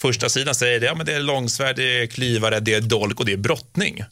[0.00, 3.20] Första sidan säger det, ja, men det är långsvärd, det är klyvare, det är dolk
[3.20, 4.04] och det är brottning.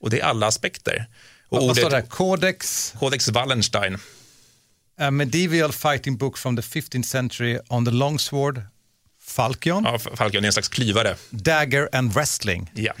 [0.00, 1.06] Och det är alla aspekter.
[1.48, 2.10] Och Vad står det ordet?
[2.10, 3.98] Codex, Codex Wallenstein.
[4.98, 8.62] a medieval fighting book from the 15th century on the longsword,
[9.26, 11.16] falchion, Ja, Falcon är en slags klyvare.
[11.30, 12.70] dagger and wrestling.
[12.74, 12.92] Ja.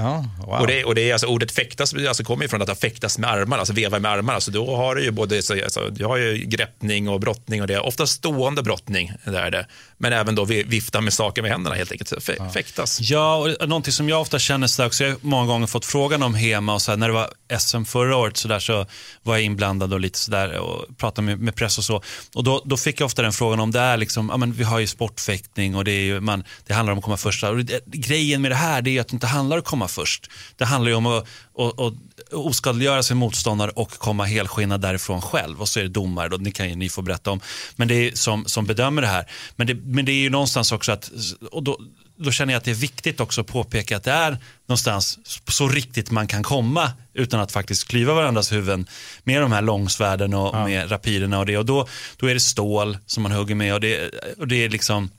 [0.00, 0.60] Ja, wow.
[0.60, 3.30] Och, det, och det är alltså, ordet fäktas alltså, kommer ifrån att ha fäktas med
[3.30, 4.34] armarna, alltså veva med armarna.
[4.34, 7.66] Alltså, då har du ju både så, alltså, du har ju greppning och brottning och
[7.66, 9.12] det är ofta stående brottning.
[9.24, 9.66] Där är det.
[9.98, 12.08] Men även då vi- vifta med saker med händerna helt enkelt.
[12.08, 13.00] Så Fä, Fäktas.
[13.00, 15.84] Ja, och någonting som jag ofta känner så där också, jag har många gånger fått
[15.86, 18.86] frågan om HEMA och så här, när det var SM förra året så, där, så
[19.22, 22.02] var jag inblandad och lite sådär och pratade med, med press och så.
[22.34, 24.64] Och då, då fick jag ofta den frågan om det är liksom, ja men vi
[24.64, 27.44] har ju sportfäktning och det, är ju, man, det handlar om att komma först.
[27.44, 29.66] Och det, grejen med det här det är ju att det inte handlar om att
[29.66, 30.30] komma först.
[30.56, 31.26] Det handlar ju om att,
[31.58, 31.94] att, att
[32.32, 35.60] oskadliggöra sin motståndare och komma helskinnad därifrån själv.
[35.60, 37.40] Och så är det domare, då, det kan ju ni få berätta om,
[37.76, 39.26] men det är som, som bedömer det här.
[39.56, 41.10] Men det, men det är ju någonstans också att,
[41.50, 41.78] och då,
[42.16, 45.68] då känner jag att det är viktigt också att påpeka att det är någonstans så
[45.68, 48.86] riktigt man kan komma utan att faktiskt klyva varandras huvuden
[49.24, 51.58] med de här långsvärden och med rapiderna och det.
[51.58, 54.68] Och då, då är det stål som man hugger med och det, och det är
[54.68, 55.10] liksom,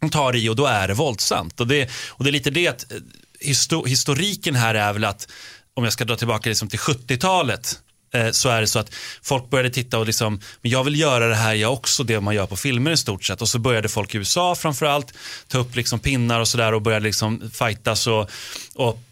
[0.00, 1.60] de tar i och då är det våldsamt.
[1.60, 2.92] Och det, och det är lite det att
[3.86, 5.28] historiken här är väl att,
[5.74, 7.78] om jag ska dra tillbaka liksom till 70-talet,
[8.14, 11.28] eh, så är det så att folk började titta och liksom, men jag vill göra
[11.28, 13.42] det här jag också, det man gör på filmer i stort sett.
[13.42, 15.14] Och så började folk i USA framförallt
[15.48, 18.30] ta upp liksom pinnar och sådär och började liksom fightas och,
[18.74, 19.02] och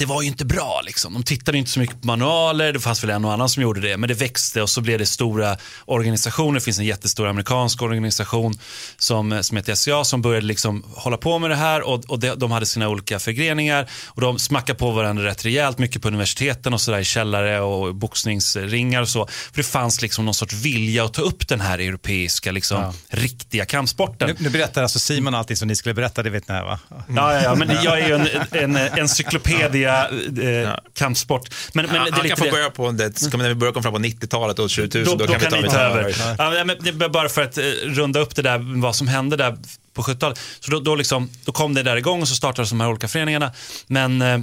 [0.00, 0.80] det var ju inte bra.
[0.84, 1.12] Liksom.
[1.12, 3.80] De tittade inte så mycket på manualer, det fanns väl en och annan som gjorde
[3.80, 6.54] det, men det växte och så blev det stora organisationer.
[6.54, 8.58] Det finns en jättestor amerikansk organisation
[8.98, 12.34] som, som heter SCA som började liksom hålla på med det här och, och de,
[12.34, 16.74] de hade sina olika förgreningar och de smackade på varandra rätt rejält, mycket på universiteten
[16.74, 19.26] och sådär i källare och boxningsringar och så.
[19.26, 23.64] För det fanns liksom någon sorts vilja att ta upp den här europeiska, liksom, riktiga
[23.64, 24.28] kampsporten.
[24.28, 26.78] Nu, nu berättar alltså Simon allting som ni skulle berätta, det vet ni va?
[26.88, 31.54] Ja, ja, ja, men jag är ju en, en, en encyklopedia eh, kampsport.
[31.74, 32.50] Men, men Ja, det han kan få det.
[32.50, 33.18] börja på det.
[33.18, 35.78] Ska vi börjar komma fram på 90-talet och 2000, Då, då, då, kan vi ta
[35.78, 36.14] över.
[36.38, 39.56] Ja, men det bara för att eh, runda upp det där, vad som hände där
[39.94, 40.40] på 70-talet.
[40.60, 43.08] Så då, då, liksom, då kom det där igång och så startades de här olika
[43.08, 43.52] föreningarna.
[43.86, 44.38] Men eh,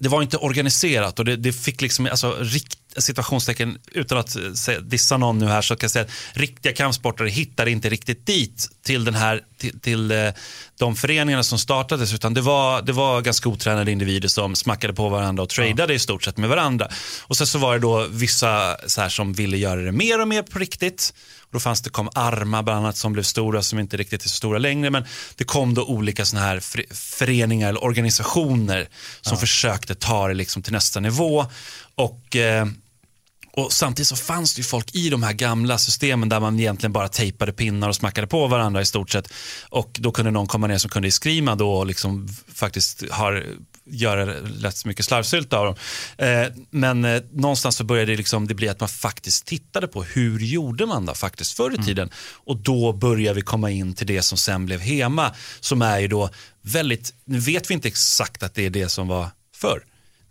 [0.00, 4.74] det var inte organiserat och det, det fick liksom, alltså rikt, situationstecken, utan att eh,
[4.82, 8.68] dissa någon nu här, så kan jag säga att riktiga kampsportare hittade inte riktigt dit
[8.82, 10.30] till, den här, till, till eh,
[10.78, 15.08] de föreningarna som startades, utan det var, det var ganska otränade individer som smackade på
[15.08, 16.88] varandra och tradade i stort sett med varandra.
[17.22, 20.28] Och sen så var det då vissa så här, som ville göra det mer och
[20.28, 21.14] mer på riktigt.
[21.40, 24.28] Och då fanns det, kom Arma bland annat som blev stora, som inte riktigt är
[24.28, 25.04] så stora längre, men
[25.36, 28.88] det kom då olika såna här för- föreningar eller organisationer
[29.20, 31.46] som försökte ta det liksom till nästa nivå.
[31.94, 32.66] Och eh,
[33.56, 36.92] och samtidigt så fanns det ju folk i de här gamla systemen där man egentligen
[36.92, 39.32] bara tejpade pinnar och smackade på varandra i stort sett.
[39.68, 43.44] Och då kunde någon komma ner som kunde skrima då och liksom faktiskt har,
[43.84, 45.76] göra lätt så mycket slarvsylta av dem.
[46.18, 50.02] Eh, men eh, någonstans så började det, liksom, det bli att man faktiskt tittade på
[50.02, 52.10] hur gjorde man då faktiskt förr i tiden.
[52.44, 56.08] Och då börjar vi komma in till det som sen blev HEMA som är ju
[56.08, 56.30] då
[56.62, 59.82] väldigt, nu vet vi inte exakt att det är det som var förr.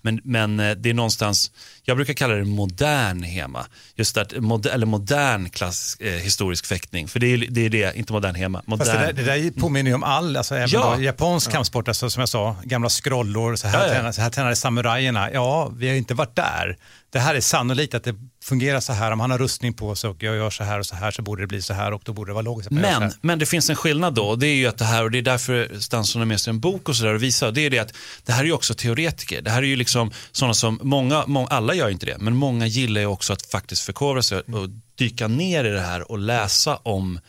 [0.06, 1.52] Men, men eh, det är någonstans,
[1.84, 3.66] jag brukar kalla det modern hema.
[3.96, 7.08] Just att, mod, eller modern klass, eh, historisk fäktning.
[7.08, 8.62] För det är det, är det inte modern hema.
[8.66, 8.86] Modern.
[8.88, 11.00] Fast det, där, det där påminner ju om all, alltså även Ja.
[11.00, 13.94] japansk kampsport, alltså, som jag sa, gamla scrollor, så här, Ja, ja.
[13.94, 15.32] Tränade, så här tränade samurajerna.
[15.32, 16.78] Ja, vi har ju inte varit där.
[17.10, 20.10] Det här är sannolikt att det fungerar så här, om han har rustning på sig
[20.10, 22.02] och jag gör så här och så här så borde det bli så här och
[22.06, 22.70] då borde det vara logiskt.
[22.70, 25.04] så Men, men det finns en skillnad då och det är ju att det här,
[25.04, 27.62] och det är därför Stansson har med sig en bok och sådär och visar, det
[27.62, 27.94] är det att
[28.26, 29.42] det här är ju också teoretiker.
[29.42, 32.68] Det här är ju liksom sådana som, många, många, alla gör inte det, men många
[32.68, 36.76] gillar ju också att faktiskt förkovra sig och dyka ner i det här och läsa
[36.76, 37.20] om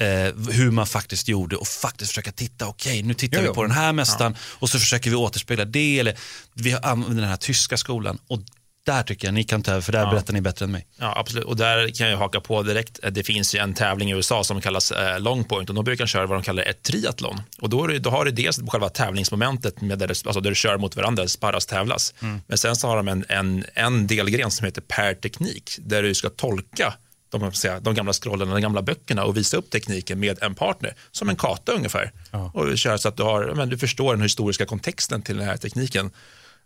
[0.00, 3.54] eh, hur man faktiskt gjorde och faktiskt försöka titta, okej nu tittar Jo, vi jo.
[3.54, 6.18] på den här mästaren och så försöker vi återspegla det eller
[6.54, 8.40] vi använder den här tyska skolan och
[8.86, 10.10] där tycker jag ni kan ta över för där Ja.
[10.10, 10.86] berättar ni bättre än mig.
[10.98, 11.44] Ja, absolut.
[11.44, 13.00] Och där kan jag haka på direkt.
[13.10, 16.06] Det finns ju en tävling i USA som kallas eh, long point och de brukar
[16.06, 17.42] köra vad de kallar ett triathlon.
[17.60, 20.54] Och då, det, då har du dels själva tävlingsmomentet med där, det, alltså där du
[20.56, 22.14] kör mot varandra, sparras, tävlas.
[22.46, 26.14] Men sen så har de en, en, en delgren som heter per teknik där du
[26.14, 26.94] ska tolka
[27.30, 30.94] de, säga, de gamla scrollerna, de gamla böckerna och visa upp tekniken med en partner,
[31.10, 32.12] som en kata ungefär.
[32.54, 35.46] Och du kör så att du, har, men du förstår den historiska kontexten till den
[35.46, 36.10] här tekniken.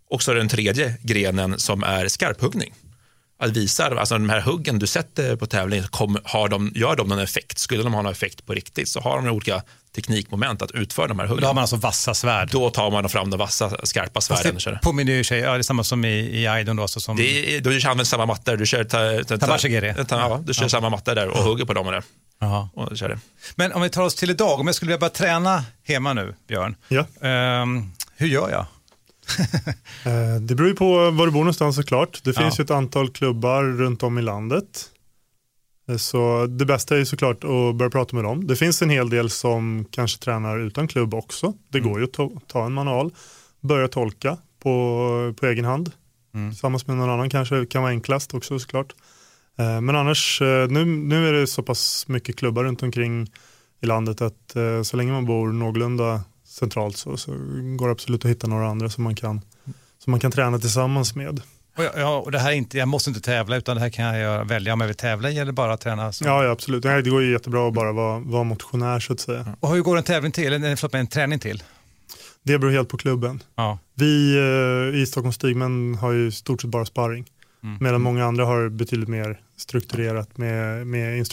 [0.09, 2.73] Och så är det den tredje grenen som är skarphuggning.
[3.39, 7.07] att visa, alltså de här huggen du sätter på tävling, kom, har de, gör de
[7.07, 7.57] någon effekt?
[7.59, 9.61] Skulle de ha någon effekt på riktigt så har de olika
[9.95, 11.41] teknikmoment att utföra de här huggen.
[11.41, 12.49] Då har man alltså vassa svärd.
[12.51, 14.57] Då tar man fram de vassa, skarpa svärden.
[14.65, 16.81] Det påminner ju sig, ja, det är samma som i, i Aidon då.
[16.81, 17.17] Alltså som...
[17.17, 19.93] det är, du använder samma mattor, du kör, ta, ta, Tabashigiri.
[19.93, 20.69] ta, ja, du kör ja.
[20.69, 21.85] samma matta där och hugger på dem.
[21.85, 22.03] Och där.
[22.41, 22.69] Aha.
[22.73, 23.19] Och kör det.
[23.55, 26.35] Men om vi tar oss till idag, om jag skulle vilja börja träna hemma nu,
[26.47, 26.75] Björn.
[26.87, 27.05] Ja.
[27.61, 28.65] Um, hur gör jag?
[30.05, 32.23] Eh, det beror ju på var du bor någonstans såklart.
[32.23, 32.61] Det finns ja.
[32.61, 34.89] ju ett antal klubbar runt om i landet.
[35.89, 38.47] Eh, så det bästa är såklart att börja prata med dem.
[38.47, 41.53] Det finns en hel del som kanske tränar utan klubb också.
[41.69, 41.91] Det mm.
[41.91, 43.11] går ju att ta en manual,
[43.61, 45.91] börja tolka på, på egen hand.
[46.33, 46.51] Mm.
[46.51, 48.93] Tillsammans med någon annan kanske kan vara enklast också såklart.
[49.57, 53.31] Eh, men annars, nu, nu är det så pass mycket klubbar runt omkring
[53.81, 56.21] i landet att så länge man bor någorlunda
[56.59, 57.31] centralt så, så
[57.77, 59.41] går det absolut att hitta några andra som man kan,
[59.99, 61.41] som man kan träna tillsammans med.
[61.77, 64.19] Och ja, och det här är inte, jag måste inte tävla utan det här kan
[64.19, 66.11] jag välja om jag vill tävla i eller bara träna?
[66.11, 66.25] Så.
[66.25, 66.83] Ja, ja, absolut.
[66.83, 69.55] Det går ju jättebra att bara vara, vara motionär så att säga.
[69.59, 71.63] Och hur går en tävling till, eller förlåt, en träning till?
[72.43, 73.43] Det beror helt på klubben.
[73.55, 73.79] Ja.
[73.93, 77.25] Vi eh, i Stockholms Stigmen har ju stort sett bara sparring.
[77.63, 77.77] Mm.
[77.81, 81.25] Medan många andra har betydligt mer strukturerat med, med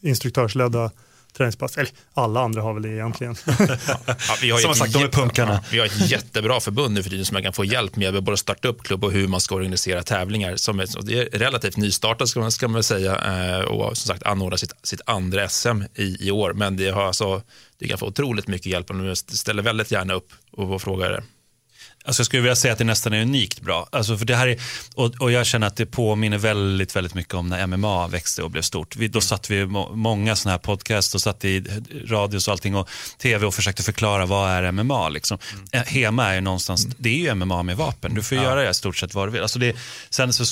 [0.00, 0.90] instruktörsledda
[1.36, 1.76] träningspass.
[1.76, 3.34] Eller alla andra har väl det egentligen.
[3.48, 5.52] ja, vi har som sagt, de är punkarna.
[5.52, 8.24] Ja, vi har ett jättebra förbund nu för tiden som man kan få hjälp med.
[8.24, 10.56] Både att starta upp klubb och hur man ska organisera tävlingar.
[10.56, 14.22] Som är, det är relativt nystartat ska man, ska man säga eh, och som sagt
[14.22, 16.52] anordna sitt, sitt andra SM i, i år.
[16.52, 17.42] Men det, har alltså,
[17.78, 21.22] det kan få otroligt mycket hjälp och de ställer väldigt gärna upp och frågar det.
[22.06, 23.88] Alltså jag skulle vilja säga att det nästan är unikt bra.
[23.92, 24.60] Alltså för det här är,
[24.94, 28.50] och, och jag känner att det påminner väldigt, väldigt mycket om när MMA växte och
[28.50, 28.96] blev stort.
[28.96, 31.64] Vi, då satt vi må, många sådana här podcast och satt i
[32.06, 32.88] radio och allting och
[33.18, 35.08] tv och försökte förklara vad är MMA.
[35.08, 35.38] Liksom.
[35.72, 35.86] Mm.
[35.86, 36.96] HEMA är ju någonstans, mm.
[36.98, 38.14] det är ju MMA med vapen.
[38.14, 38.44] Du får ja.
[38.44, 39.42] göra det i stort sett vad du vill.
[39.42, 39.76] Alltså det,
[40.10, 40.44] sen så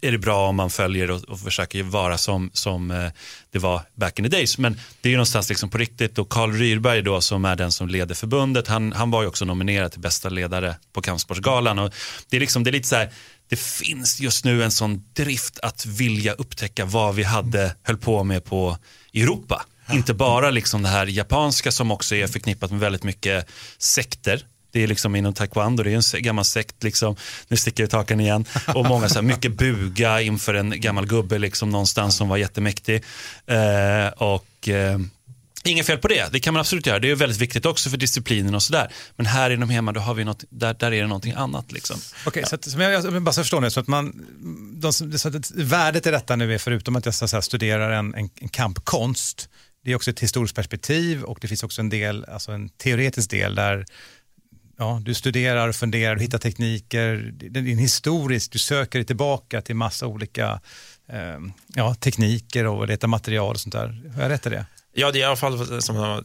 [0.00, 3.10] är det bra om man följer och, och försöker vara som, som eh,
[3.52, 4.58] det var back in the days.
[4.58, 7.72] Men det är ju någonstans liksom på riktigt och Carl Ryrberg då som är den
[7.72, 11.78] som leder förbundet, han, han var ju också nominerad till bästa ledare på Kampsportsgalan.
[11.78, 11.94] Och
[12.30, 13.12] det, är liksom, det är lite så här,
[13.48, 18.24] det finns just nu en sån drift att vilja upptäcka vad vi hade, höll på
[18.24, 18.78] med på
[19.14, 19.66] Europa.
[19.92, 23.46] Inte bara liksom det här japanska som också är förknippat med väldigt mycket
[23.78, 24.46] sekter.
[24.72, 27.16] Det är liksom inom taekwondo, det är en gammal sekt, liksom.
[27.48, 28.44] nu sticker jag ut hakan igen.
[28.74, 33.04] Och många så här, mycket buga inför en gammal gubbe liksom, någonstans som var jättemäktig.
[33.46, 34.98] Eh, och eh,
[35.64, 36.98] Inget fel på det, det kan man absolut göra.
[36.98, 38.92] Det är väldigt viktigt också för disciplinen och sådär.
[39.16, 41.72] Men här inom hemma, då har vi något, där, där är det någonting annat.
[41.72, 41.96] Liksom.
[41.96, 42.48] Okej, okay, ja.
[42.48, 44.26] så, att, som jag, jag bara så förstår nu, så att man,
[44.80, 48.14] de, så att värdet i detta nu är, förutom att jag så här, studerar en,
[48.14, 49.48] en, en kampkonst,
[49.84, 53.30] det är också ett historiskt perspektiv och det finns också en del, alltså en teoretisk
[53.30, 53.86] del där
[54.78, 59.62] ja, du studerar, och funderar, du hittar tekniker, det är historiskt, du söker dig tillbaka
[59.62, 60.60] till massa olika
[61.08, 61.38] eh,
[61.74, 64.02] ja, tekniker och letar material och sånt där.
[64.14, 64.66] Har jag rätt i det?
[64.92, 66.22] Ja, det är i alla fall som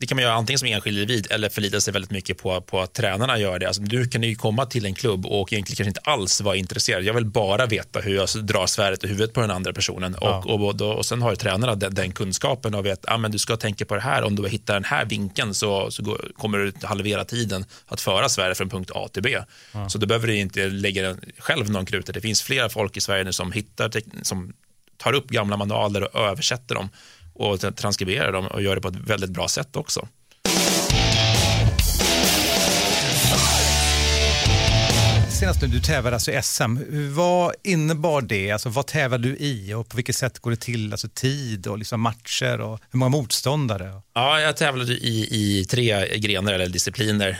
[0.00, 2.80] det kan man göra antingen som enskild individ eller förlita sig väldigt mycket på, på
[2.80, 3.66] att tränarna gör det.
[3.66, 7.04] Alltså, du kan ju komma till en klubb och egentligen kanske inte alls vara intresserad.
[7.04, 10.16] Jag vill bara veta hur jag drar svärdet i huvudet på den andra personen.
[10.20, 10.42] Ja.
[10.46, 13.38] Och, och, och, och sen har tränarna den, den, kunskapen och vet att ah, du
[13.38, 14.22] ska tänka på det här.
[14.22, 18.28] Om du hittar den här vinkeln så, så går, kommer du halvera tiden att föra
[18.28, 19.38] svärdet från punkt A till B.
[19.72, 19.88] Ja.
[19.88, 22.10] Så då behöver du inte lägga själv någon krut.
[22.14, 23.90] Det finns flera folk i Sverige nu som hittar
[24.22, 24.52] som
[24.96, 26.88] tar upp gamla manualer och översätter dem
[27.38, 30.08] och transkriberar dem och gör det på ett väldigt bra sätt också.
[35.46, 36.76] Senast nu, du tävlade alltså i SM.
[37.14, 38.50] Vad innebar det?
[38.50, 40.92] Alltså, vad tävlade du i och på vilket sätt går det till?
[40.92, 44.00] Alltså tid och liksom matcher och hur många motståndare?
[44.14, 47.38] Ja, jag tävlade i, i tre grenar eller discipliner.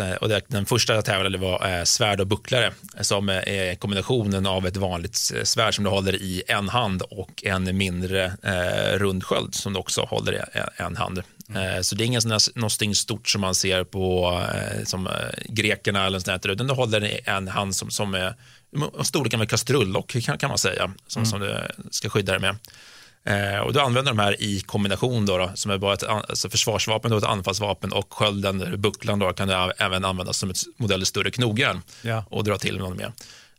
[0.00, 3.74] Eh, och det, den första jag tävlade var eh, svärd och bucklare som eh, är
[3.74, 8.98] kombinationen av ett vanligt svärd som du håller i en hand och en mindre eh,
[8.98, 11.22] rundsköld som du också håller i eh, en hand.
[11.50, 11.84] Mm.
[11.84, 14.40] Så det är inget någonting stort som man ser på
[14.84, 15.08] som
[15.44, 18.34] grekerna eller sånt där, utan du håller en hand som, som är
[19.02, 21.30] storleken av en kastrullock kan, kan man säga, som, mm.
[21.30, 22.56] som du ska skydda dig med.
[23.24, 26.50] Eh, och du använder de här i kombination då, då som är bara ett alltså
[26.50, 31.06] försvarsvapen, då, ett anfallsvapen och skölden, bucklan då, kan du även användas som ett modell
[31.06, 32.24] större knogjärn ja.
[32.30, 33.12] och dra till med.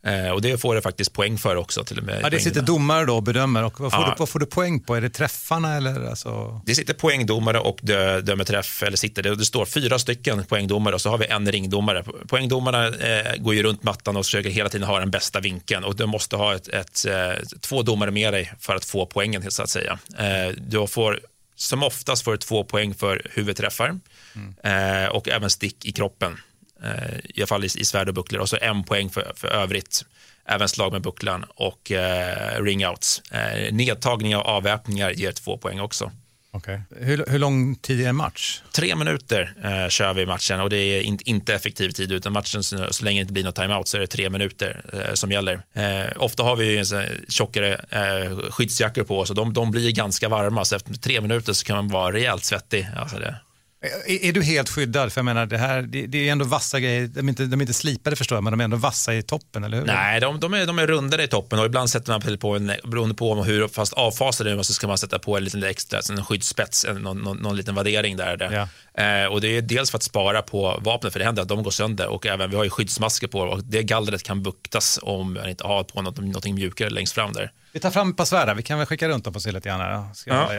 [0.03, 1.83] Eh, och det får du faktiskt poäng för också.
[1.83, 3.63] Till och med ja, det sitter domare då och bedömer.
[3.63, 4.09] Och vad, får ja.
[4.09, 4.95] du, vad får du poäng på?
[4.95, 6.09] Är det träffarna eller?
[6.09, 6.61] Alltså...
[6.65, 8.83] Det sitter poängdomare och dö, dömer träff.
[8.83, 12.03] Eller sitter det, det står fyra stycken poängdomare och så har vi en ringdomare.
[12.27, 15.95] Poängdomarna eh, går ju runt mattan och försöker hela tiden ha den bästa vinkeln och
[15.95, 19.63] du måste ha ett, ett, eh, två domare med dig för att få poängen så
[19.63, 19.99] att säga.
[20.17, 21.19] Eh, du får
[21.55, 23.99] som oftast får du två poäng för huvudträffar
[24.35, 25.03] mm.
[25.03, 26.37] eh, och även stick i kroppen.
[26.83, 29.47] Eh, i alla fall i, i svärd och bucklor och så en poäng för, för
[29.47, 30.05] övrigt.
[30.45, 33.21] Även slag med bucklan och eh, ringouts.
[33.31, 36.11] Eh, nedtagning av avväpningar ger två poäng också.
[36.51, 36.79] Okay.
[36.99, 38.61] Hur, hur lång tid är en match?
[38.71, 42.63] Tre minuter eh, kör vi matchen och det är in, inte effektiv tid utan matchen
[42.63, 45.61] så, länge det inte blir något timeout så är det tre minuter eh, som gäller.
[45.73, 46.85] Eh, ofta har vi en
[47.27, 51.53] tjockare eh, skyddsjackor på oss och de, de blir ganska varma så efter tre minuter
[51.53, 52.87] så kan man vara rejält svettig.
[52.97, 53.35] Alltså det,
[53.81, 55.13] är, är, du helt skyddad?
[55.13, 57.07] För jag menar, det, här, det, det är ändå vassa grejer.
[57.07, 59.21] De är, inte, de är inte slipade förstår jag, men de är ändå vassa i
[59.23, 59.85] toppen, eller hur?
[59.85, 62.71] Nej, de, de, är, de är rundare i toppen och ibland sätter man på en,
[62.83, 65.99] beroende på hur fast avfasade de är, så ska man sätta på en liten extra
[66.09, 68.37] en skyddsspets, en, någon, någon, någon liten värdering där.
[68.37, 68.67] där.
[68.95, 69.03] Ja.
[69.03, 71.63] Eh, och det är dels för att spara på vapnet, för det händer att de
[71.63, 75.33] går sönder och även vi har ju skyddsmasker på och det gallret kan buktas om
[75.33, 77.51] man inte har på något, något mjukare längst fram där.
[77.73, 79.69] Vi tar fram ett par svärd vi kan väl skicka runt dem på sig lite
[79.69, 80.13] grann här.
[80.13, 80.49] Ska ja.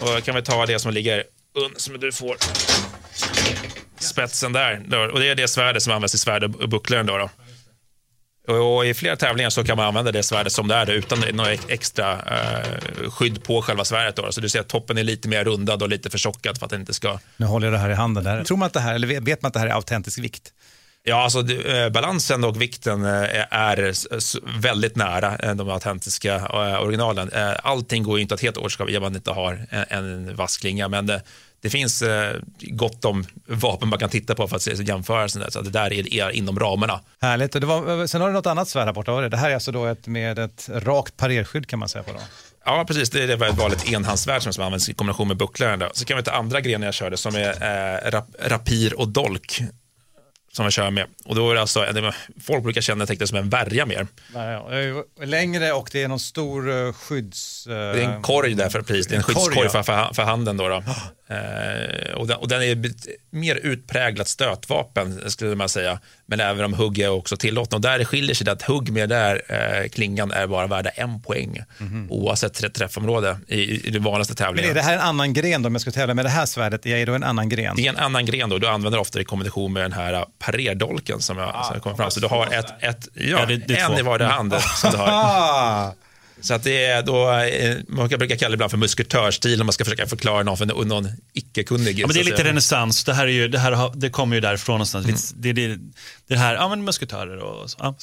[0.00, 1.24] Och kan vi ta det som ligger
[1.76, 2.36] som du får
[3.98, 5.08] spetsen där.
[5.12, 7.06] Och det är det svärdet som används i svärd och bucklaren.
[7.06, 7.30] Då, då.
[8.54, 11.70] Och I flera tävlingar så kan man använda det svärdet som det är utan något
[11.70, 14.16] extra eh, skydd på själva svärdet.
[14.16, 14.32] Då.
[14.32, 16.76] Så du ser att toppen är lite mer rundad och lite förtjockad för att det
[16.76, 17.18] inte ska...
[17.36, 18.24] Nu håller jag det här i handen.
[18.24, 18.44] Där.
[18.44, 20.52] Tror man att det här, eller vet man att det här är autentisk vikt?
[21.06, 23.92] Ja, alltså eh, balansen och vikten eh, är
[24.60, 26.48] väldigt nära eh, de autentiska
[26.80, 27.30] originalen.
[27.62, 31.06] Allting går ju inte att helt återskapa om man inte har en vass klinga, men
[31.06, 31.22] det,
[31.62, 32.02] det finns
[32.60, 35.28] gott om vapen man kan titta på för att se jämföra.
[35.28, 37.00] Så det där är, inom ramarna.
[37.20, 37.52] Härligt.
[37.52, 39.28] Det var, sen har du något annat svärd här borta.
[39.28, 42.12] Det här är alltså då ett, med ett rakt parerskydd kan man säga på.
[42.12, 42.18] Då.
[42.64, 43.10] Ja, precis.
[43.10, 45.82] Det är ett vanligt enhandsvärd som används i kombination med bucklaren.
[45.92, 49.62] Så kan vi ta andra grenar jag körde som är eh, rap, rapir och dolk
[50.56, 51.06] som jag kör med.
[51.24, 51.86] Och då är det alltså,
[52.40, 54.06] folk brukar känna det som en värja mer.
[55.24, 57.64] Längre och det är någon stor uh, skydds...
[57.64, 60.56] Det är en korg där för pris, det är en skyddskorg för, för, handen.
[60.56, 60.74] Då, då.
[60.74, 62.90] Uh, och, den, och, den, är
[63.30, 66.00] mer utpräglat stötvapen skulle man säga.
[66.26, 67.76] Men även om hugg är också tillåtna.
[67.76, 71.62] Och där skiljer sig det att hugg med där klingan är bara värda en poäng.
[71.80, 72.10] Mm.
[72.10, 74.68] Oavsett träffområde i, i det vanligaste tävlingen.
[74.68, 76.46] Men är det här en annan gren då om jag ska tävla med det här
[76.46, 76.86] svärdet?
[76.86, 77.76] Är det då en annan gren?
[77.76, 78.58] Det är en annan gren då.
[78.58, 82.10] Du använder ofta i kombination med den här parerdolken som jag, ah, kommer fram.
[82.10, 83.98] Så du har ett, ett ja, ja det, det en två.
[83.98, 85.94] i vardera hand som du har.
[86.40, 89.72] Så att det är då, eh, man brukar kalla det ibland för musketörstil om man
[89.72, 91.98] ska försöka förklara någon för någon icke-kunnig.
[91.98, 94.40] Ja, men det är lite renässans, det, här är ju, det, här, det kommer ju
[94.40, 95.32] därifrån någonstans.
[95.32, 95.42] Mm.
[95.42, 95.78] Det, det,
[96.28, 97.78] det här, ja men musketörer och så.
[97.80, 97.96] Ja,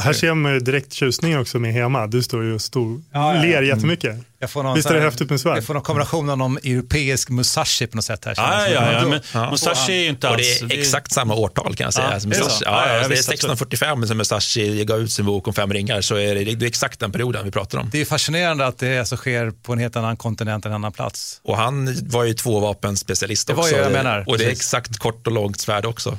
[0.00, 2.06] här ser man direkt tjusningen också med Hema.
[2.06, 4.12] Du står ju och stor, ja, ja, ler jättemycket.
[4.12, 4.24] Mm.
[4.40, 5.56] Jag får någon Visst är det häftigt med svärd?
[5.56, 8.24] Jag får någon kombination av någon europeisk Musashi på något sätt.
[8.24, 9.50] Här, ja, ja, ja, men ja.
[9.50, 10.62] Musashi är ju inte alls...
[10.62, 12.18] Och det är exakt samma årtal kan jag säga.
[12.22, 15.48] Ja, Musashi, det, är ja, ja, det är 1645 som Musashi gav ut sin bok
[15.48, 17.90] om fem ringar, så är det, det är exakt den perioden vi pratar om.
[17.92, 21.40] Det är fascinerande att det alltså sker på en helt annan kontinent, en annan plats.
[21.44, 23.62] Och han var ju tvåvapenspecialist också.
[23.62, 24.24] Det var ju jag menar.
[24.26, 26.18] Och det är exakt kort och långt svärd också.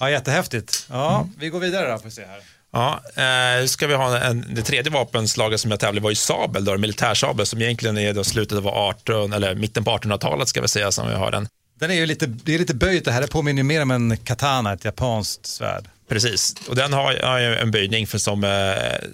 [0.00, 0.86] Ja, jättehäftigt.
[0.90, 1.32] Ja, mm.
[1.38, 2.40] Vi går vidare då, får se här.
[2.72, 6.64] Ja, eh, ska vi ha en, det tredje vapenslaget som jag tävlade var ju sabel,
[6.64, 10.68] då, militärsabel, som egentligen är då slutet av 18, eller mitten på 1800-talet ska vi
[10.68, 11.48] säga som vi har den.
[11.80, 14.16] Den är ju lite, det är lite böjt det här, det påminner mer om en
[14.16, 15.84] katana, ett japanskt svärd.
[16.12, 19.08] Precis, och den har, har en böjning för som, eh,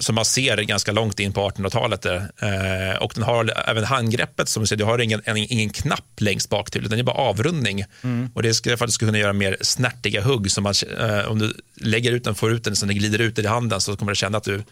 [0.00, 2.06] som man ser ganska långt in på 1800-talet.
[2.06, 6.20] Eh, och den har även handgreppet, som du ser, du har ingen, en, ingen knapp
[6.20, 7.84] längst bak till, utan det är bara avrundning.
[8.02, 8.30] Mm.
[8.34, 10.50] Och det är för att du ska kunna göra mer snärtiga hugg.
[10.50, 13.38] Så man, eh, om du lägger ut den, får ut den, så den glider ut
[13.38, 14.62] i handen så kommer du känna att du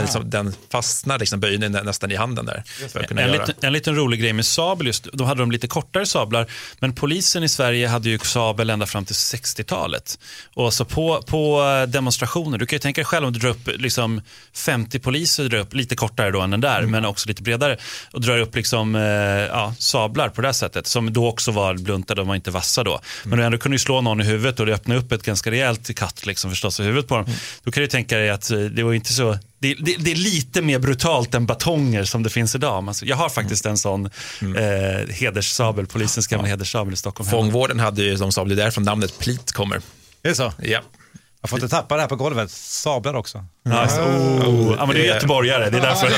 [0.00, 2.62] Liksom, den fastnar liksom böjningen nästan i handen där.
[3.10, 6.46] En, liten, en liten rolig grej med sabel, just, då hade de lite kortare sablar,
[6.78, 10.18] men polisen i Sverige hade ju sabel ända fram till 60-talet.
[10.54, 13.68] Och så på, på demonstrationer, du kan ju tänka dig själv om du drar upp
[13.74, 14.20] liksom
[14.54, 16.90] 50 poliser, drar upp lite kortare då än den där, mm.
[16.90, 17.78] men också lite bredare,
[18.12, 21.74] och drar upp liksom, eh, ja, sablar på det här sättet, som då också var
[21.74, 22.90] bluntade, de var inte vassa då.
[22.90, 23.02] Mm.
[23.24, 25.50] Men du ändå kunde ju slå någon i huvudet och det öppnade upp ett ganska
[25.50, 27.24] rejält katt liksom, förstås i huvudet på dem.
[27.24, 27.38] Mm.
[27.62, 30.16] Då kan du tänka dig att eh, det var inte så det, det, det, är
[30.16, 32.94] lite mer brutalt än batonger som det finns idag.
[33.02, 34.10] Jag har faktiskt en sån
[34.42, 34.56] mm.
[34.56, 36.50] eh, hederssabel, polisens gamla ja.
[36.50, 37.30] hederssabel i Stockholm.
[37.30, 39.80] Fångvården hade ju som sabel, det är därifrån namnet plit kommer.
[40.22, 40.52] Det är så?
[40.62, 40.80] Ja.
[41.44, 42.50] Jag får inte tappa det här på golvet.
[42.50, 43.44] Sablar också.
[43.70, 44.48] Alltså, oh.
[44.48, 44.74] Oh.
[44.78, 46.10] Ja, men du är göteborgare, det är därför.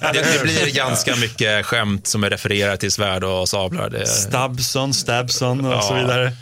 [0.00, 3.90] Ja, det, det, blir ganska mycket skämt som är refererar till svärd och sablar.
[3.90, 4.06] Det...
[4.06, 6.32] Stabson, Stabson och ja, så vidare.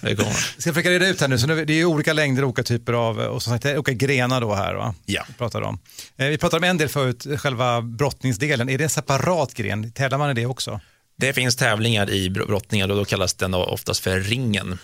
[0.00, 0.30] Det kommer.
[0.30, 1.38] Jag ska försöka reda ut här nu.
[1.38, 4.54] Så nu, det är olika längder, olika typer av, och som sagt, olika grenar då
[4.54, 4.74] här.
[4.74, 4.94] Va?
[5.06, 5.24] Ja.
[5.28, 5.78] Vi, pratar om.
[6.16, 8.68] Eh, vi pratade om en del förut, själva brottningsdelen.
[8.68, 9.92] Är det en separat gren?
[9.92, 10.80] Tävlar man i det också?
[11.18, 14.78] Det finns tävlingar i brottningar och då kallas den oftast för ringen.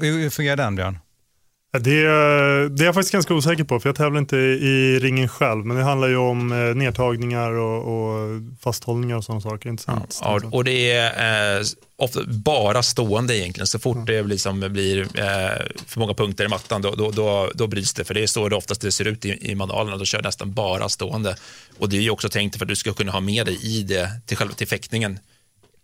[0.00, 0.98] Hur fungerar den, Björn?
[1.72, 2.02] Det,
[2.68, 5.66] det är jag faktiskt ganska osäker på, för jag tävlar inte i ringen själv.
[5.66, 9.68] Men det handlar ju om eh, nedtagningar och, och fasthållningar och sådana saker.
[9.68, 10.20] Inte sant?
[10.22, 11.64] Ja, och det är eh,
[11.96, 13.66] ofta bara stående egentligen.
[13.66, 17.66] Så fort det liksom blir eh, för många punkter i mattan, då, då, då, då
[17.66, 18.04] bryts det.
[18.04, 19.96] För det är så det oftast det ser ut i, i manualerna.
[19.96, 21.36] Då kör nästan bara stående.
[21.78, 23.82] Och det är ju också tänkt för att du ska kunna ha med dig i
[23.82, 25.18] det till själva till fäktningen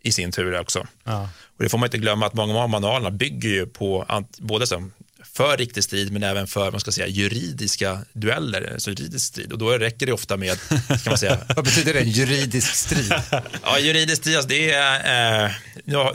[0.03, 0.87] i sin tur också.
[1.05, 1.29] Ja.
[1.57, 4.07] Och det får man inte glömma att många av manualerna bygger ju på
[4.39, 4.93] både som
[5.37, 9.53] för riktig strid men även för man ska säga, juridiska dueller, alltså juridisk strid.
[9.53, 13.15] Och då räcker det ofta med, kan man säga, Vad betyder det, juridisk strid?
[13.63, 15.51] Ja, juridiskt strid, alltså, det, är, eh,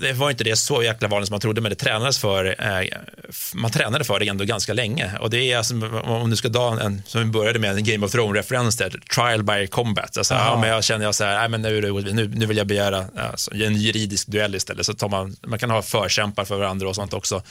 [0.02, 2.88] det var inte det så jäkla vanligt som man trodde, men det tränades för, eh,
[3.54, 5.12] man tränade för det ändå ganska länge.
[5.20, 8.06] Och det är alltså, om du ska dra en, som vi började med, en Game
[8.06, 10.18] of Thrones-referens där, trial by combat.
[10.18, 12.68] Alltså, ja, men jag känner jag så här, nej, men nu, nu, nu vill jag
[12.68, 14.86] begära alltså, en juridisk duell istället.
[14.86, 17.44] Så tar man, man kan ha förkämpar för varandra och sånt också.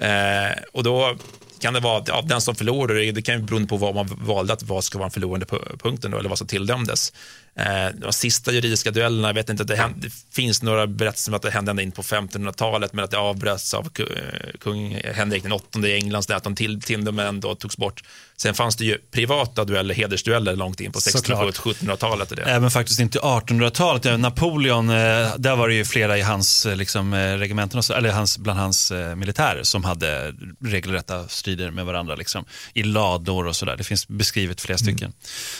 [0.00, 1.16] Eh, och då
[1.60, 4.52] kan det vara ja, den som förlorar, det- kan ju bero på vad man valde
[4.52, 7.12] att vad ska vara den förlorande pu- punkten då, eller vad som tilldömdes.
[7.58, 11.36] Eh, de sista juridiska duellerna, jag vet inte, det, hände, det finns några berättelser om
[11.36, 15.42] att det hände ända in på 1500-talet, men att det avbröts av ku- kung Henrik
[15.42, 18.02] den åttonde i England, så att de till, tilldomen då togs bort.
[18.36, 21.76] Sen fanns det ju privata dueller, hedersdueller långt in på 1600 Såklart.
[21.76, 22.30] 1700-talet.
[22.30, 22.42] och det.
[22.42, 24.04] Även faktiskt inte 1800-talet.
[24.04, 24.94] Ja, Napoleon, eh,
[25.38, 28.92] där var det ju flera i hans eh, liksom, eh, regementen, eller hans, bland hans
[29.16, 32.14] militärer som hade regelrätta strider med varandra.
[32.14, 33.76] Liksom, I lador och sådär.
[33.76, 35.12] Det finns beskrivet flera stycken.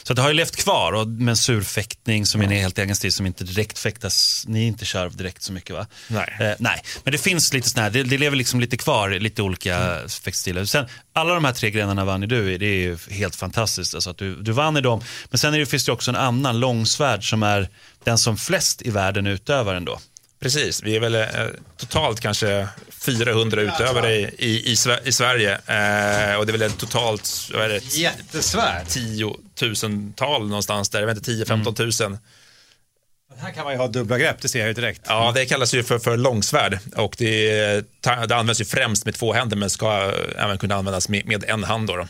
[0.02, 0.92] Så det har ju levt kvar.
[0.92, 4.44] Och med en surfäktning som är en helt egen stil som inte direkt fäktas.
[4.48, 5.86] Ni inte kör direkt så mycket va?
[6.08, 6.36] Nej.
[6.40, 9.42] Eh, nej, men det finns lite sådana här, det, det lever liksom lite kvar, lite
[9.42, 10.64] olika fäktstilar.
[10.64, 13.94] Sen, alla de här tre grenarna vann ju du i, det är ju helt fantastiskt.
[13.94, 15.02] Alltså att du, du vann i dem.
[15.30, 17.68] Men sen är det, finns det också en annan långsvärd som är
[18.04, 20.00] den som flest i världen utövar ändå.
[20.42, 21.26] Precis, vi är väl eh,
[21.76, 25.52] totalt kanske 400 utövare i, i, i, Sve- i Sverige.
[25.52, 28.86] Eh, och det är väl totalt vad är det, Jättesvärd.
[28.88, 32.18] tiotusental någonstans där, jag vet inte, 10-15 tusen.
[33.38, 35.00] Här kan man ju ha dubbla grepp, det ser jag ju direkt.
[35.06, 39.32] Ja, det kallas ju för, för långsvärd och det, det används ju främst med två
[39.32, 41.88] händer men ska även kunna användas med, med en hand.
[41.88, 42.08] Då då.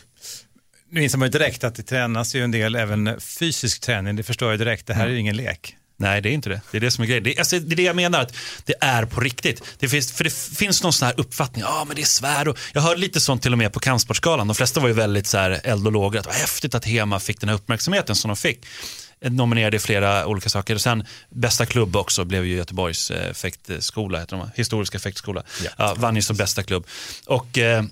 [0.89, 4.23] Nu inser man ju direkt att det tränas ju en del även fysisk träning, det
[4.23, 4.87] förstår jag direkt.
[4.87, 5.75] Det här är ju ingen lek.
[6.03, 6.61] Nej, det är inte det.
[6.71, 7.23] Det är det som är grejen.
[7.23, 8.35] Det, är- alltså, det är det jag menar, att
[8.65, 9.61] det är på riktigt.
[9.79, 12.47] Det finns, för det finns någon sån här uppfattning, ja men det är svärd.
[12.47, 14.47] Och jag hörde lite sånt till och med på kampsportsgalan.
[14.47, 16.85] De flesta var ju väldigt så här eld och lågor, att det var häftigt att
[16.85, 18.65] Hema fick den här uppmärksamheten som de fick.
[19.21, 20.75] Eh, Nominerade i flera olika saker.
[20.75, 25.43] Och sen bästa klubb också blev ju Göteborgs eh, fäktskola, heter de, historiska fäktskola.
[25.77, 25.93] Ja.
[25.97, 26.87] vann ju som bästa klubb.
[27.25, 27.83] Och, eh,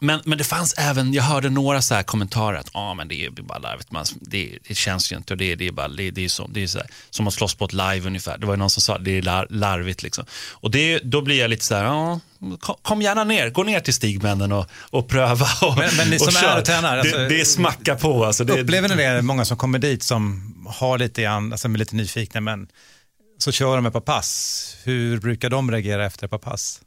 [0.00, 3.24] men, men det fanns även, jag hörde några så här kommentarer att ah, men det
[3.24, 6.10] är bara larvigt, man, det, det känns ju inte och det, det är bara, det,
[6.10, 8.38] det är, så, det är så här, som att slåss på ett live ungefär.
[8.38, 10.24] Det var ju någon som sa det är lar, larvigt liksom.
[10.50, 12.20] Och det, då blir jag lite så här, ja,
[12.60, 15.46] kom, kom gärna ner, gå ner till stigmännen och, och pröva.
[15.62, 16.58] Och, Men- men ni och som är kör.
[16.58, 18.24] och tränar, alltså- det, det smacka på.
[18.24, 21.72] Alltså, det, Upplever ni det, många som kommer dit som har lite grann, alltså är
[21.72, 22.68] lite nyfikna, men
[23.38, 24.76] så kör de ett par pass.
[24.84, 26.80] Hur brukar de reagera efter ett par pass?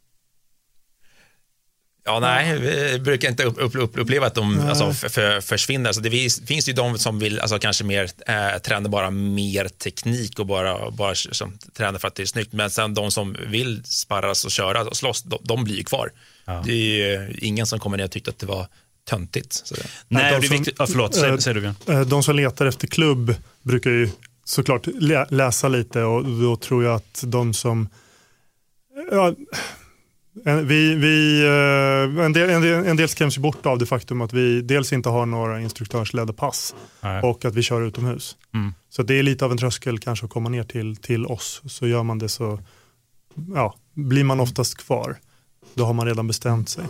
[2.04, 5.88] Ja, nej, vi brukar inte upp, upp, upp, uppleva att de alltså, för, för, försvinner.
[5.89, 6.10] Alltså, det
[6.47, 10.91] finns ju de som vill alltså, kanske mer eh, träna bara mer teknik och bara,
[10.91, 12.54] bara som, träna för att det är snyggt.
[12.54, 16.12] Men sen de som vill sparras och köra och slåss, de, de blir ju kvar.
[16.66, 18.68] Det är ju ingen som kommer ner och tyckte att det var
[19.10, 19.54] töntigt.
[19.54, 19.76] Så.
[20.08, 20.76] nej, de det är som- viktigt.
[20.80, 21.76] Ja, förlåt, säg, eh, säg du Björn.
[21.88, 24.10] Eh, De som letar efter klubb brukar ju
[24.45, 27.89] såklart lä- läsa lite och då tror jag att de som...
[29.12, 29.34] Ja,
[30.45, 34.21] en- vi, vi, eh, en, del, en, del, en del skräms bort av det faktum
[34.21, 37.21] att vi dels inte har några instruktörsledda pass Nej.
[37.21, 38.38] och att vi kör utomhus.
[38.53, 38.73] Mm.
[38.89, 41.61] Så det är lite av en tröskel kanske att komma ner till, till oss.
[41.65, 42.59] Så gör man det så
[43.55, 45.17] ja, blir man oftast kvar.
[45.73, 46.84] Då har man redan bestämt sig.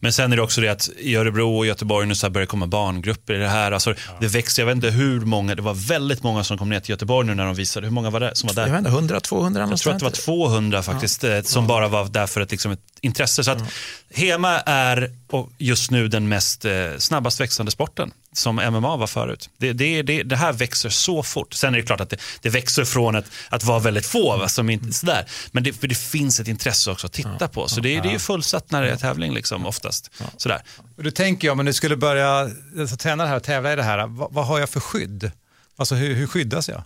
[0.00, 2.50] Men sen är det också det att i Örebro och Göteborg nu så börjar det
[2.50, 3.72] komma barngrupper i det här.
[3.72, 6.80] Alltså, Det växer, jag vet inte hur många, det var väldigt många som kom ner
[6.80, 7.86] till Göteborg nu när de visade.
[7.86, 8.62] Hur många var det som var där?
[8.62, 11.88] Jag vet inte, 100, 200 Jag tror att det var 200 faktiskt eh, som bara
[11.88, 13.44] var där för ett, liksom, ett intresse.
[13.44, 13.62] Så att
[14.10, 15.10] Hema är
[15.58, 19.50] just nu den mest eh, snabbast växande sporten som MMA var förut.
[19.56, 21.54] Det, det, det, det här växer så fort.
[21.54, 24.48] Sen är det klart att det, det växer från ett, att vara väldigt få, va,
[24.48, 25.24] som inte, sådär.
[25.52, 27.68] men det, för det finns ett intresse också att titta på.
[27.68, 30.10] Så det, det är ju fullsatt när det är tävling liksom, oftast.
[30.36, 30.62] Sådär.
[30.96, 33.76] Och då tänker jag, om nu skulle börja alltså, träna det här och tävla i
[33.76, 35.30] det här, vad, vad har jag för skydd?
[35.76, 36.82] Alltså hur, hur skyddas jag?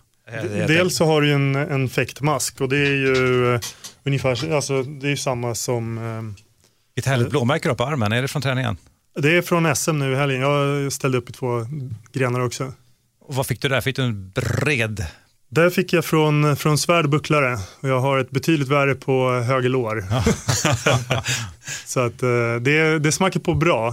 [0.67, 3.61] Dels så har du ju en, en fäktmask och det är ju eh,
[4.03, 8.21] ungefär, alltså det är ju samma som eh, Ett härligt blåmärke då på armen, är
[8.21, 8.77] det från träningen?
[9.15, 10.41] Det är från SM nu i helgen.
[10.41, 11.65] Jag ställde upp i två
[12.13, 12.73] grenar också.
[13.21, 13.81] Och vad fick du där?
[13.81, 15.05] Fick du en bred
[15.49, 19.69] Där fick jag från, från svärd bucklare och jag har ett betydligt värre på höger
[19.69, 20.03] lår.
[21.85, 23.87] så att eh, det, det smakar på bra.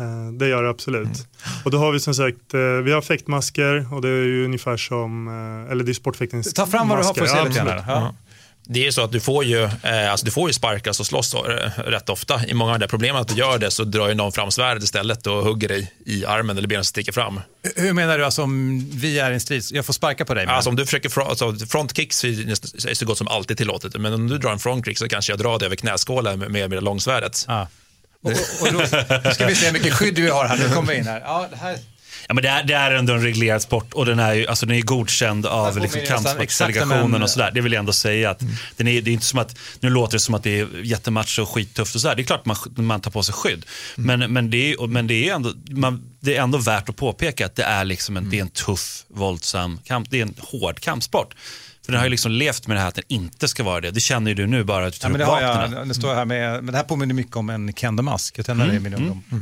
[0.00, 1.26] Eh, Det gör det absolut.
[1.64, 4.76] Och då har vi som sagt, eh, vi har fäktmasker och det är ju ungefär
[4.76, 5.28] som,
[5.70, 6.64] eller det är sportfäktningsmasker.
[6.64, 7.86] Ta fram vad du har på Ja, sig lite absolut.
[7.86, 8.02] grann.
[8.02, 8.14] Ja.
[8.70, 11.06] Det är ju så att du får ju, eh, alltså du får ju sparkas och
[11.06, 11.40] slåss eh,
[11.76, 12.40] rätt ofta.
[12.46, 14.50] I många av de där problemen att du gör det så drar ju någon fram
[14.50, 17.40] svärdet istället och hugger dig i armen eller benet som sticker fram.
[17.76, 20.44] Hur menar du, alltså om vi är i en strid, jag får sparka på dig?
[20.46, 24.12] menar Alltså om du försöker, fro- alltså, frontkicks är så gott som alltid tillåtet, men
[24.14, 26.82] om du drar en frontkick så kanske jag drar dig över knäskålen med, med, med
[26.82, 27.44] långsvärdet.
[27.48, 27.68] Ja.
[28.22, 28.78] Och, och då
[29.24, 30.56] nu ska vi se hur mycket skydd vi har här.
[30.58, 31.20] Nu kommer vi in här.
[31.20, 31.76] Ja, det här.
[32.28, 34.66] Ja, men det, är, det är ändå en reglerad sport och den är ju alltså,
[34.66, 37.50] den är godkänd av får liksom, kampsportsdelegationen och sådär.
[37.54, 38.30] Det vill jag ändå säga.
[38.30, 38.42] Att
[38.76, 41.38] den är, det är inte som att, nu låter det som att det är jättematch
[41.38, 42.14] och skittufft och sådär.
[42.16, 43.66] Det är klart man, man tar på sig skydd.
[43.96, 47.46] Men, men, det är, men det, är ändå, man, det är ändå värt att påpeka
[47.46, 50.10] att det är, liksom en, det är en tuff, våldsam kamp.
[50.10, 51.34] Det är en hård kampsport.
[51.84, 53.90] För den har ju liksom levt med det här att den inte ska vara det.
[53.90, 55.78] Det känner ju du nu bara att du tar Ja, men det, upp har vapnen.
[55.78, 58.38] jag, det står här med, men det här påminner mycket om en Kendo-mask.
[58.38, 59.22] Jag tränade Mm, i min ungdom.
[59.32, 59.38] Eh,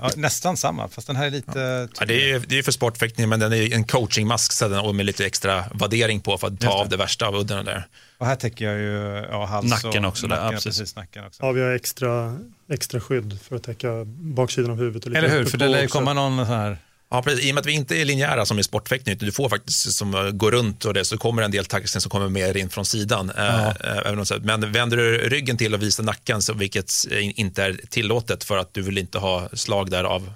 [0.00, 1.88] ja, nästan samma, fast den här är lite...
[2.00, 4.78] Ja, det är ju det är för sportfäktning, men den är en coachingmask så den,
[4.78, 6.74] och med lite extra vaddering på för att ta det.
[6.74, 7.86] av det värsta av udden där.
[8.18, 10.78] Och här täcker jag ju ja, hals Nacken och, också där, nacken, ja, precis.
[10.78, 10.96] precis.
[10.96, 11.42] Nacken också.
[11.42, 12.38] Ja, vi har extra,
[12.70, 15.04] extra skydd för att täcka baksidan av huvudet.
[15.04, 15.44] Och lite Eller hur?
[15.44, 16.78] För det lär ju komma någon sån här...
[17.10, 17.44] Ja, precis.
[17.44, 19.92] I och med att vi inte är linjära som i sportfäktning, utan du får faktiskt
[19.92, 22.68] som eh, gå runt och det, så kommer en del tackling som kommer mer in
[22.68, 23.30] från sidan.
[23.30, 27.40] Eh, eh, om så- Men vänder du ryggen till och visar nacken, så, vilket eh,
[27.40, 30.32] inte är tillåtet för att du vill inte ha slag där av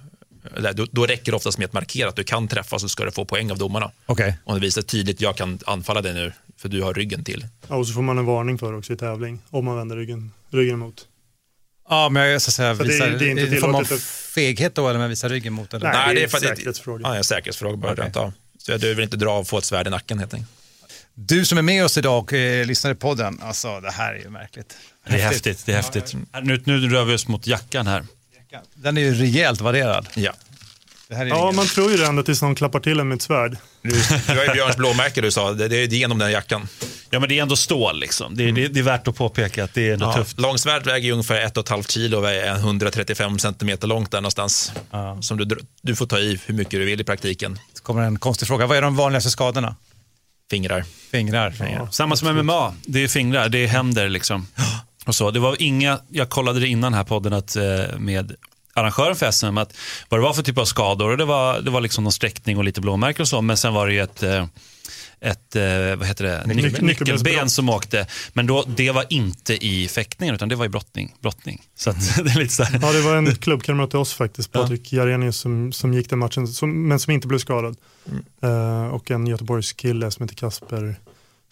[0.75, 3.11] då, då räcker det oftast med att markera att du kan träffa så ska du
[3.11, 3.91] få poäng av domarna.
[4.07, 4.37] Okej.
[4.45, 7.47] Om det visar tydligt jag kan anfalla dig nu för du har ryggen till.
[7.69, 10.31] Ja, och så får man en varning för också i tävling om man vänder ryggen,
[10.51, 11.07] ryggen emot.
[11.89, 13.85] Ja, men jag ska säga, Så det är- visar, det är inte form av
[14.35, 15.75] feghet då, eller men visar ryggen mot?
[15.75, 15.93] Eller?
[15.93, 17.03] Nej, det är för att- säkerhetsfråga.
[17.09, 18.05] Ja, en säkerhetsfråga bara Okej.
[18.15, 18.35] rent.
[18.59, 20.51] Så du vill inte dra och få ett svärd i nacken helt enkelt.
[21.15, 24.19] Du som är med oss idag och eh, lyssnar i podden, alltså det här är
[24.19, 24.77] ju märkligt.
[25.09, 25.67] Det är häftigt.
[25.67, 26.15] Det är häftigt.
[26.43, 28.05] Nu, nu rör vi oss mot jackan här.
[28.75, 30.09] Den är ju rejält värderad.
[30.15, 30.33] Ja.
[31.13, 33.09] Det här är Ja, ingen- man tror ju det ändå tills någon klappar till en
[33.09, 33.57] med ett svärd.
[33.83, 36.69] Du, du har ju Björns blåmärke du sa, det, det är genom den jackan.
[37.11, 38.37] Ja, men det är ändå stål liksom.
[38.37, 40.41] Det, det, det är värt att påpeka att det är ändå Ja, tufft.
[40.41, 44.73] Långsvärd väger ju ungefär 1,5 kilo och är 135 centimeter långt där någonstans.
[45.21, 47.59] Som du, du får ta i hur mycket du vill i praktiken.
[47.75, 48.67] Så kommer en konstig fråga.
[48.67, 49.77] Vad är de vanligaste skadorna?
[50.51, 50.85] Fingrar.
[51.11, 51.51] Fingrar.
[51.51, 51.89] fingrar.
[51.91, 54.47] Samma som MMA, det är fingrar, det är händer liksom.
[55.07, 55.31] Och så.
[55.31, 57.63] Det var inga, jag kollade det innan här podden att, eh,
[57.99, 58.33] med
[58.75, 59.75] arrangören för SM, att
[60.09, 61.11] vad det var för typ av skador.
[61.11, 63.75] Och det var, det var liksom någon sträckning och lite blåmärken och så, men sen
[63.75, 64.47] var det ju ett eh,
[65.23, 66.43] ett eh, vad heter det?
[66.47, 67.51] Nyckel- nyckelben nyckelbensbrott.
[67.51, 68.07] som åkte.
[68.33, 71.15] Men då, det var inte i fäktningen utan det var i brottning.
[71.21, 71.63] brottning.
[71.75, 72.79] Så att, det är lite så här.
[72.83, 76.49] Ja, det var en klubbkamrat till oss faktiskt, Patrik Jarenius, som, som gick den matchen,
[76.49, 77.77] som, men som inte blev skadad.
[78.43, 80.97] Eh, och en Göteborgs kille som heter Kasper,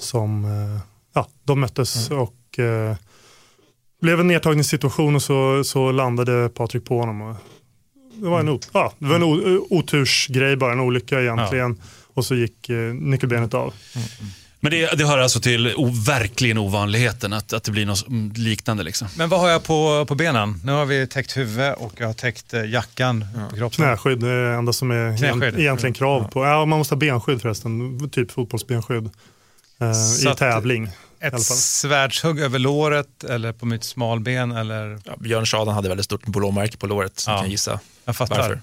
[0.01, 0.81] som, eh,
[1.15, 2.97] ja, de möttes och eh,
[4.01, 7.21] blev en nedtagningssituation och så, så landade Patrik på honom.
[7.23, 7.37] Och
[8.15, 11.81] det var en, o- ja, det var en o- otursgrej bara, en olycka egentligen.
[12.15, 13.75] Och så gick eh, nyckelbenet av.
[14.63, 18.33] Men det, det hör alltså till o, verkligen ovanligheten att, att det blir något mm,
[18.37, 18.83] liknande.
[18.83, 19.09] Liksom.
[19.17, 20.61] Men vad har jag på, på benen?
[20.65, 23.77] Nu har vi täckt huvud och jag har täckt eh, jackan på kroppen.
[23.77, 25.43] Knäskydd är det enda som är Knäskydd.
[25.43, 26.45] egent- egentligen krav på.
[26.45, 29.11] Ja, man måste ha benskydd förresten, typ fotbollsbenskydd.
[29.81, 30.89] Eh, I att- tävling.
[31.21, 34.99] Ett svärdshugg över låret eller på mitt smalben eller?
[35.05, 37.35] Ja, Björn Schadan hade väldigt stort blåmärke på låret, så Ja.
[37.35, 38.39] jag kan gissa Jag fattar.
[38.39, 38.61] varför.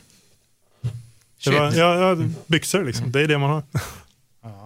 [1.44, 3.64] Det var, ja, ja, byxor liksom, det är det man har.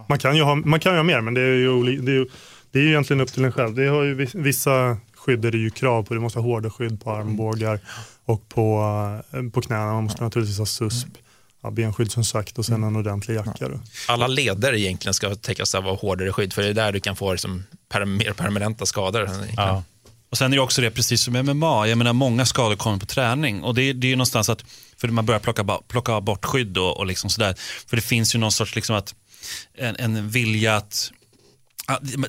[0.09, 2.15] Man kan ju ha, man kan ju ha mer men det är ju, det är
[2.15, 2.25] ju,
[2.71, 3.75] det är ju egentligen upp till en själv.
[3.75, 6.13] Det har ju vis- vissa skydd är det ju krav på.
[6.13, 7.79] Du måste ha hårda skydd på armbågar
[8.25, 8.81] och på,
[9.33, 9.85] eh, på knäna.
[9.93, 11.07] Man måste naturligtvis ha susp,
[11.63, 13.67] ja, benskydd som sagt och sen en ordentlig jacka.
[13.69, 13.79] Då.
[14.07, 17.31] Alla leder egentligen ska täckas av hårdare skydd, för det är där du kan få
[17.31, 19.29] liksom, per, mer permanenta skador.
[19.55, 19.83] Ja.
[20.31, 23.05] Och Sen är det också det, precis som MMA, jag menar många skador kommer på
[23.05, 23.63] träning.
[23.63, 24.63] Och det, det är ju någonstans att,
[24.97, 27.55] för man börjar plocka, plocka bort skydd och, och liksom sådär.
[27.87, 29.15] För det finns ju någon sorts, liksom att,
[29.77, 31.11] en, en vilja att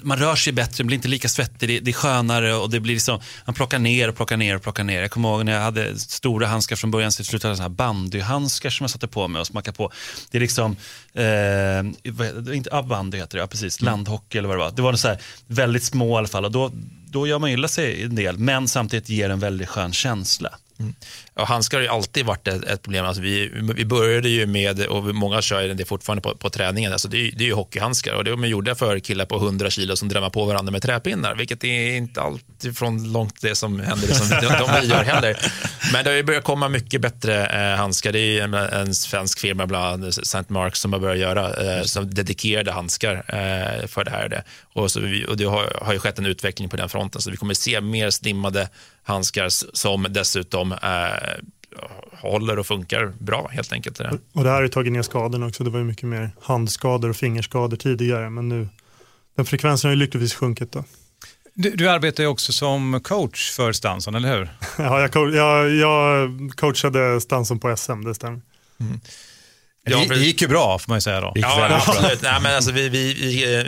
[0.03, 2.94] man rör sig bättre, man blir inte lika svettig, det, är skönare och det blir
[2.94, 5.00] liksom, man plockar ner och plockar ner och plockar ner.
[5.00, 7.62] Jag kommer ihåg när jag hade stora handskar från början, så till slut hade jag
[7.62, 9.92] här bandyhandskar som jag satte på mig och smackade på.
[10.30, 10.76] Det är liksom,
[11.14, 14.70] eh, inte, ja, bandy heter det, ja precis, landhockey eller vad det var.
[14.70, 16.72] Det var så här, väldigt små i alla fall och då,
[17.07, 20.50] då gör man illa sig en del, men samtidigt ger en väldigt skön känsla.
[21.35, 23.05] Ja, handskar har ju alltid varit ett, ett problem.
[23.05, 27.09] Alltså vi, vi började ju med, och många kör det fortfarande på, på träningen, alltså
[27.09, 29.97] det, är, det är ju hockeyhandskar och det man gjorde för killar på 100 kilo
[29.97, 34.09] som drämmer på varandra med träpinnar, vilket är inte alltid från långt det som händer,
[34.09, 35.39] det som de, de vi gör heller.
[35.93, 38.12] Men det har ju börjat komma mycket bättre eh, handskar.
[38.12, 40.45] Det är en, en svensk firma, bland annat St.
[40.49, 44.28] Marks, som har börjat göra eh, som dedikerade handskar eh, för det här.
[44.28, 44.45] Det.
[44.72, 47.30] Och, så vi, och det har, har ju skett en utveckling på den fronten, så
[47.30, 48.68] vi kommer se mer slimmade
[49.03, 50.78] handskar som dessutom eh,
[52.12, 54.01] håller och funkar bra helt enkelt.
[54.33, 55.64] Och det här har ju tagit ner skadorna också.
[55.64, 58.68] Det var ju mycket mer handskador och fingerskador tidigare, men nu
[59.37, 60.73] den frekvensen har ju lyckligtvis sjunkit.
[60.73, 60.85] Då.
[61.55, 64.49] Du, du arbetar ju också som coach för Stanson, eller hur?
[64.79, 68.41] ja, jag, jag, jag coachade Stanson på SM, det stämmer.
[68.81, 69.01] Mm.
[69.85, 71.33] Ja, det gick ju bra får man ju säga då.
[71.35, 72.22] Ja, absolut.
[72.22, 73.14] Nej, men alltså, vi, vi,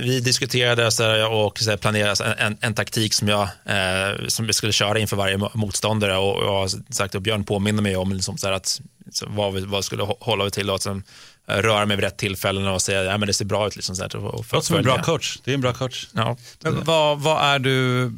[0.03, 4.73] vi, diskuterade så och så planerade en, en, taktik som jag eh, som vi skulle
[4.73, 8.81] köra inför varje motståndare och, och sagt att Björn påminner mig om liksom, så att,
[9.11, 11.03] så, vad vi vad skulle hålla vi till och att sen,
[11.47, 13.77] röra mig vid rätt tillfällen och säga att ja, det ser bra ut.
[13.77, 15.39] Liksom, så här, och, och Låter som en bra coach.
[15.45, 16.09] Det är en bra coach.
[16.13, 16.37] Ja.
[16.61, 18.09] Men vad, vad är du,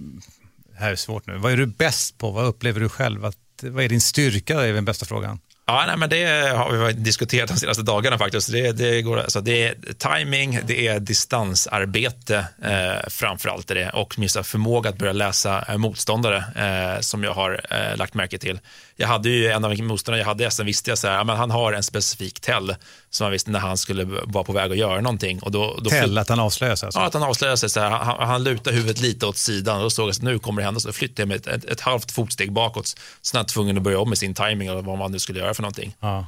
[0.72, 2.30] det här är svårt nu, vad är du bäst på?
[2.30, 3.24] Vad upplever du själv?
[3.24, 4.60] Att, vad är din styrka?
[4.60, 5.38] Det är den bästa frågan.
[5.68, 8.52] Ja, nej, men det har vi diskuterat de senaste dagarna faktiskt.
[8.52, 14.18] Det, det, går, alltså det är timing, det är distansarbete eh, framför allt det och
[14.18, 18.58] minsta förmåga att börja läsa eh, motståndare eh, som jag har eh, lagt märke till.
[18.96, 21.36] Jag hade ju en av motståndarna jag hade i SM visste jag så här, men
[21.36, 22.76] han har en specifik tell
[23.10, 25.38] som man visste när han skulle vara på väg att göra någonting.
[25.42, 26.86] Och då, då tell, att han avslöjar sig?
[26.86, 27.00] Alltså.
[27.00, 27.70] Ja, att han avslöjar sig.
[27.70, 30.38] Så här, han, han lutar huvudet lite åt sidan och då såg jag att nu
[30.38, 30.80] kommer det hända.
[30.80, 32.94] Så flyttade jag mig ett, ett, ett halvt fotsteg bakåt.
[33.22, 35.62] Snabbt tvungen att börja om med sin timing och vad man nu skulle göra för
[35.62, 35.96] någonting.
[36.00, 36.26] Ja.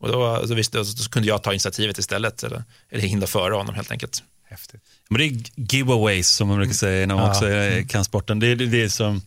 [0.00, 3.74] Och då, så visste, så kunde jag ta initiativet istället eller, eller hinna före honom
[3.74, 4.22] helt enkelt.
[4.48, 4.82] Häftigt.
[5.08, 7.30] Men det är giveaways som man brukar säga inom ja.
[7.30, 7.46] också
[7.88, 8.38] kan sporten.
[8.38, 9.22] Det är, det, är som,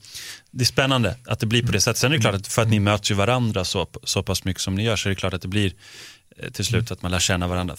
[0.58, 1.98] det är spännande att det blir på det sättet.
[1.98, 4.62] Sen är det klart att för att ni möter ju varandra så, så pass mycket
[4.62, 5.74] som ni gör så är det klart att det blir
[6.38, 7.76] eh, till slut att man lär känna varandra.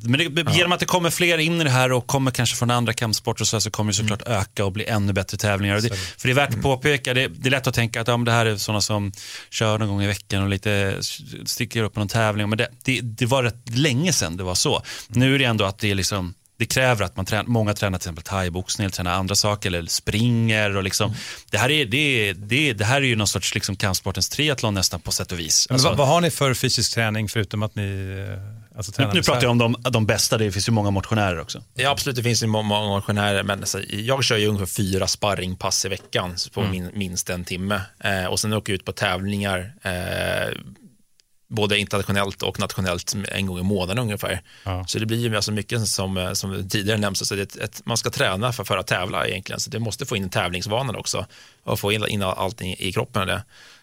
[0.00, 2.70] Men det, genom att det kommer fler in i det här och kommer kanske från
[2.70, 4.38] andra kampsporter så, så kommer det såklart mm.
[4.38, 5.80] öka och bli ännu bättre tävlingar.
[5.80, 6.62] Det, för det är värt att mm.
[6.62, 9.12] påpeka, det, det, är lätt att tänka att ja, det här är sådana som
[9.50, 10.98] kör någon gång i veckan och lite
[11.44, 12.48] sticker upp på någon tävling.
[12.48, 14.76] Men det, det, det var rätt länge sedan det var så.
[14.76, 14.84] Mm.
[15.08, 17.98] Nu är det ändå att det är liksom det kräver att man tränar, många tränar
[17.98, 20.76] till exempel thaiboxning eller tränar andra saker eller springer.
[20.76, 21.20] Och liksom, mm.
[21.50, 25.00] det, här är, det, det, det här är ju någon sorts liksom kampsportens triathlon nästan
[25.00, 25.66] på sätt och vis.
[25.70, 29.12] Alltså, vad, vad, har ni för fysisk träning förutom att ni eh, alltså, tränar?
[29.12, 31.62] Nu, nu pratar jag om de, de bästa, det finns ju många motionärer också.
[31.74, 35.84] Ja absolut, det finns ju många motionärer men alltså, jag kör ju ungefär fyra sparringpass
[35.84, 36.72] i veckan på mm.
[36.72, 37.80] min, minst en timme.
[38.00, 40.54] Eh, och sen åker jag ut på tävlingar eh,
[41.48, 44.42] både internationellt och nationellt en gång i månaden ungefär.
[44.64, 44.84] Ja.
[44.86, 48.10] Så det blir ju alltså mycket som, som tidigare nämnts, så det ett, man ska
[48.10, 51.26] träna för, för att tävla egentligen, så det måste få in tävlingsvanan också
[51.64, 53.26] och få in, in allting i kroppen.
[53.26, 53.42] Det.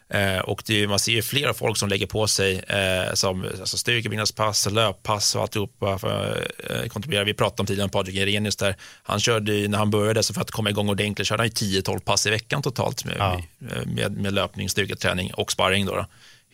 [0.09, 3.77] Eh, och det, man ser ju flera folk som lägger på sig eh, som alltså
[3.77, 7.23] styrkebyggnadspass, löppass och alltihopa för eh, kontrollera.
[7.23, 8.75] Vi pratade om tidigare om Patrik Irenius där.
[9.03, 11.99] Han körde ju, när han började, så för att komma igång ordentligt, körde han 10-12
[11.99, 13.41] pass i veckan totalt med, ja.
[13.57, 16.05] med, med, med löpning, styrketräning och sparring då, då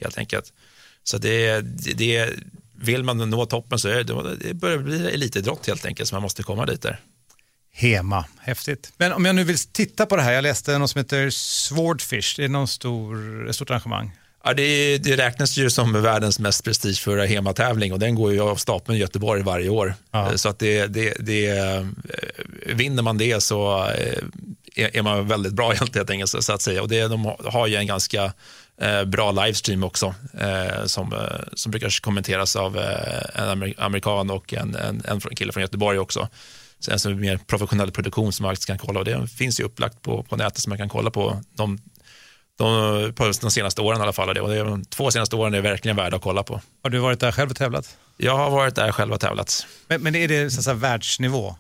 [0.02, 0.54] helt enkelt.
[1.04, 1.62] Så det,
[1.96, 2.30] det,
[2.74, 6.22] vill man nå toppen så är det, det börjar bli elitidrott helt enkelt, så man
[6.22, 7.00] måste komma dit där.
[7.74, 8.94] Hema, häftigt.
[8.98, 12.36] Men om jag nu vill titta på det här, jag läste något som heter Swordfish,
[12.38, 14.12] det är någon stor, ett stort arrangemang.
[14.44, 18.56] Ja, det, det räknas ju som världens mest prestigefulla hematävling och den går ju av
[18.56, 19.94] stapeln i Göteborg varje år.
[20.12, 20.38] Ja.
[20.38, 21.86] Så att det, det, det, eh,
[22.66, 26.82] vinner man det så eh, är man väldigt bra helt enkelt så att säga.
[26.82, 28.32] Och det, de har ju en ganska eh,
[29.06, 31.20] bra livestream också eh, som, eh,
[31.54, 36.28] som brukar kommenteras av eh, en amerikan och en, en, en kille från Göteborg också.
[36.80, 40.24] Så en mer professionell produktion som man kan kolla och det finns ju upplagt på,
[40.24, 41.80] på nätet som man kan kolla på de,
[42.58, 44.38] de, på de senaste åren i alla fall.
[44.38, 46.62] Och det, de två senaste åren är verkligen värda att kolla på.
[46.84, 47.98] Har du varit där själv och tävlat?
[48.18, 49.66] Jag har varit där själv och tävlat.
[49.88, 51.56] Men, men är det så att säga, världsnivå?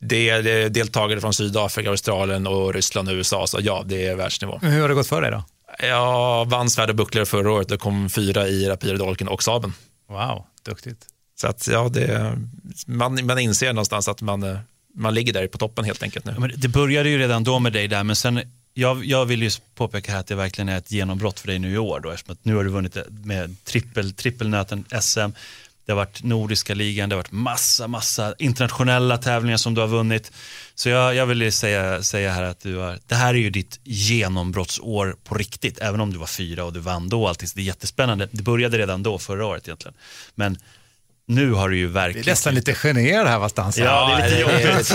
[0.00, 4.58] Det är deltagare från Sydafrika, Australien och Ryssland och USA, så ja, det är världsnivå.
[4.62, 5.44] Men hur har det gått för dig då?
[5.78, 9.72] Jag vann svärd och bucklor förra året och kom fyra i rapirdolken och saben.
[10.08, 11.06] Wow, duktigt.
[11.40, 12.38] Så att ja, det,
[12.86, 14.58] man, man inser någonstans att man,
[14.94, 16.34] man ligger där på toppen helt enkelt nu.
[16.38, 18.40] Men det började ju redan då med dig där, men sen
[18.74, 21.72] jag, jag vill ju påpeka här att det verkligen är ett genombrott för dig nu
[21.72, 25.30] i år då, eftersom att nu har du vunnit med trippel, trippelnöten SM.
[25.86, 29.88] Det har varit Nordiska ligan, det har varit massa, massa internationella tävlingar som du har
[29.88, 30.32] vunnit.
[30.74, 33.80] Så jag, jag vill säga, säga här att du har, det här är ju ditt
[33.84, 37.48] genombrottsår på riktigt, även om du var fyra och du vann då allting.
[37.48, 38.28] Så det är jättespännande.
[38.30, 39.94] Det började redan då, förra året egentligen.
[40.34, 40.58] Men
[41.26, 42.26] nu har du ju Det är verkligen...
[42.26, 43.78] nästan lite generad här någonstans.
[43.78, 44.94] Ja, det är lite jobbigt.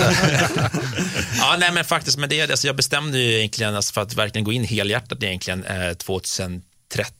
[1.38, 4.44] ja, nej, men faktiskt med det, alltså jag bestämde ju egentligen alltså för att verkligen
[4.44, 7.17] gå in helhjärtat egentligen eh, 2013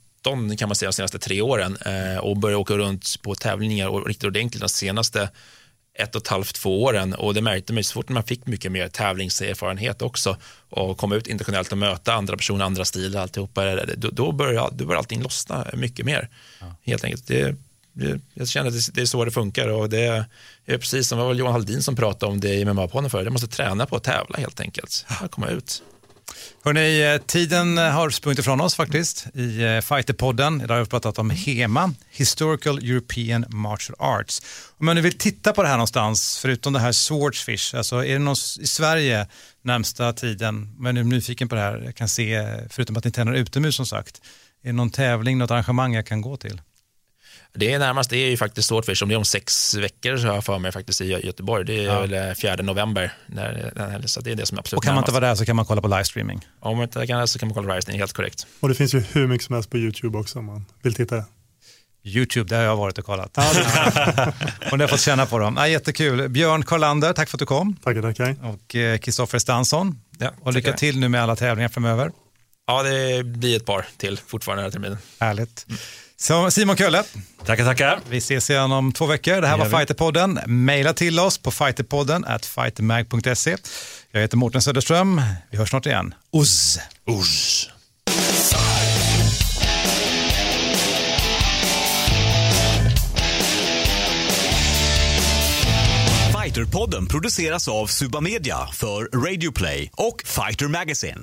[0.59, 4.07] kan man säga de senaste tre åren eh, och började åka runt på tävlingar och
[4.07, 5.31] riktigt ordentligt de senaste
[5.99, 8.73] ett och ett halvt, två åren och det märkte man så fort man fick mycket
[8.73, 10.37] mer tävlingserfarenhet också
[10.71, 14.85] och komma ut internationellt och möta andra personer, andra stilar, alltihopa, då, då börjar, då
[14.85, 16.29] börjar allting lossna mycket mer.
[16.83, 17.27] Helt enkelt.
[17.27, 17.57] Det,
[17.93, 20.25] det, jag känner att det är så det funkar och det
[20.67, 23.25] är precis som det var Johan Haldin som pratade om det i MMA-podden förut.
[23.25, 25.07] Jag måste träna på att tävla helt enkelt.
[25.31, 25.83] Komma ut.
[26.65, 30.61] Hörrni, eh, tiden eh, har sprungit ifrån oss faktiskt i eh, Fighterpodden.
[30.61, 34.43] Idag har vi pratat om HEMA, Historical European Martial Arts.
[34.79, 38.13] Om man nu vill titta på det här någonstans, förutom det här Swordsfish, alltså är
[38.13, 39.27] det någon i Sverige
[39.63, 43.33] närmsta tiden, men är nyfiken på det här, jag kan se, förutom att ni tränar
[43.33, 44.21] utomhus som sagt,
[44.63, 46.61] är det någon tävling, något arrangemang jag kan gå till?
[47.55, 50.27] Det är närmast, det är ju faktiskt Swordfish, om det är om sex veckor så
[50.27, 51.65] har jag för mig faktiskt i Göteborg.
[51.65, 52.01] Det är Ja.
[52.01, 55.11] väl 4 november, när, så det är det som är absolut Och kan man inte
[55.13, 55.21] närmast.
[55.23, 56.47] vara där så kan man kolla på livestreaming.
[56.61, 58.47] Om man inte kan så kan man kolla Rising, helt korrekt.
[58.61, 61.25] Och det finns ju hur mycket som helst på YouTube också om man vill titta.
[62.05, 63.39] YouTube, där har jag varit och kollat.
[64.73, 65.55] och ni har fått känna på dem.
[65.59, 66.29] Ja, jättekul.
[66.29, 67.77] Björn Karlander, tack för att du kom.
[67.77, 68.37] Tackar, tackar.
[68.45, 70.01] Och eh, Kristoffer Stansson.
[70.19, 72.11] Ja, och lycka till nu med alla tävlingar framöver.
[72.67, 74.99] Ja, det blir ett par till fortfarande den här terminen.
[75.21, 75.67] Härligt.
[76.21, 77.05] Så Simon Kölle.
[77.47, 78.01] Tackar, tackar.
[78.11, 79.41] Vi ses igen om två veckor.
[79.41, 79.79] Det här Det var.
[79.79, 80.41] Fighterpodden.
[80.47, 83.57] Maila till oss på fighterpodden at fightermag.se.
[84.13, 85.23] Jag heter Mårten Söderström.
[85.51, 86.15] Vi hörs snart igen.
[86.33, 86.79] Uzz!
[87.11, 87.71] Usch.
[96.59, 101.21] Fighterpodden produceras av Suba Media för Radio Play och Fighter Magazine.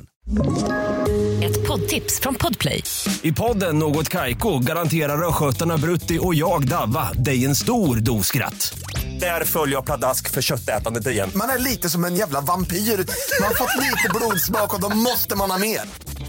[1.43, 2.83] Ett poddtips från Podplay.
[3.21, 8.77] I podden Något Kaiko garanterar östgötarna Brutti och jag, Davva, dig en stor dos skratt.
[9.19, 11.31] Där följer jag pladask för köttätandet igen.
[11.35, 12.77] Man är lite som en jävla vampyr.
[12.77, 15.81] Man har fått lite blodsmak och då måste man ha mer.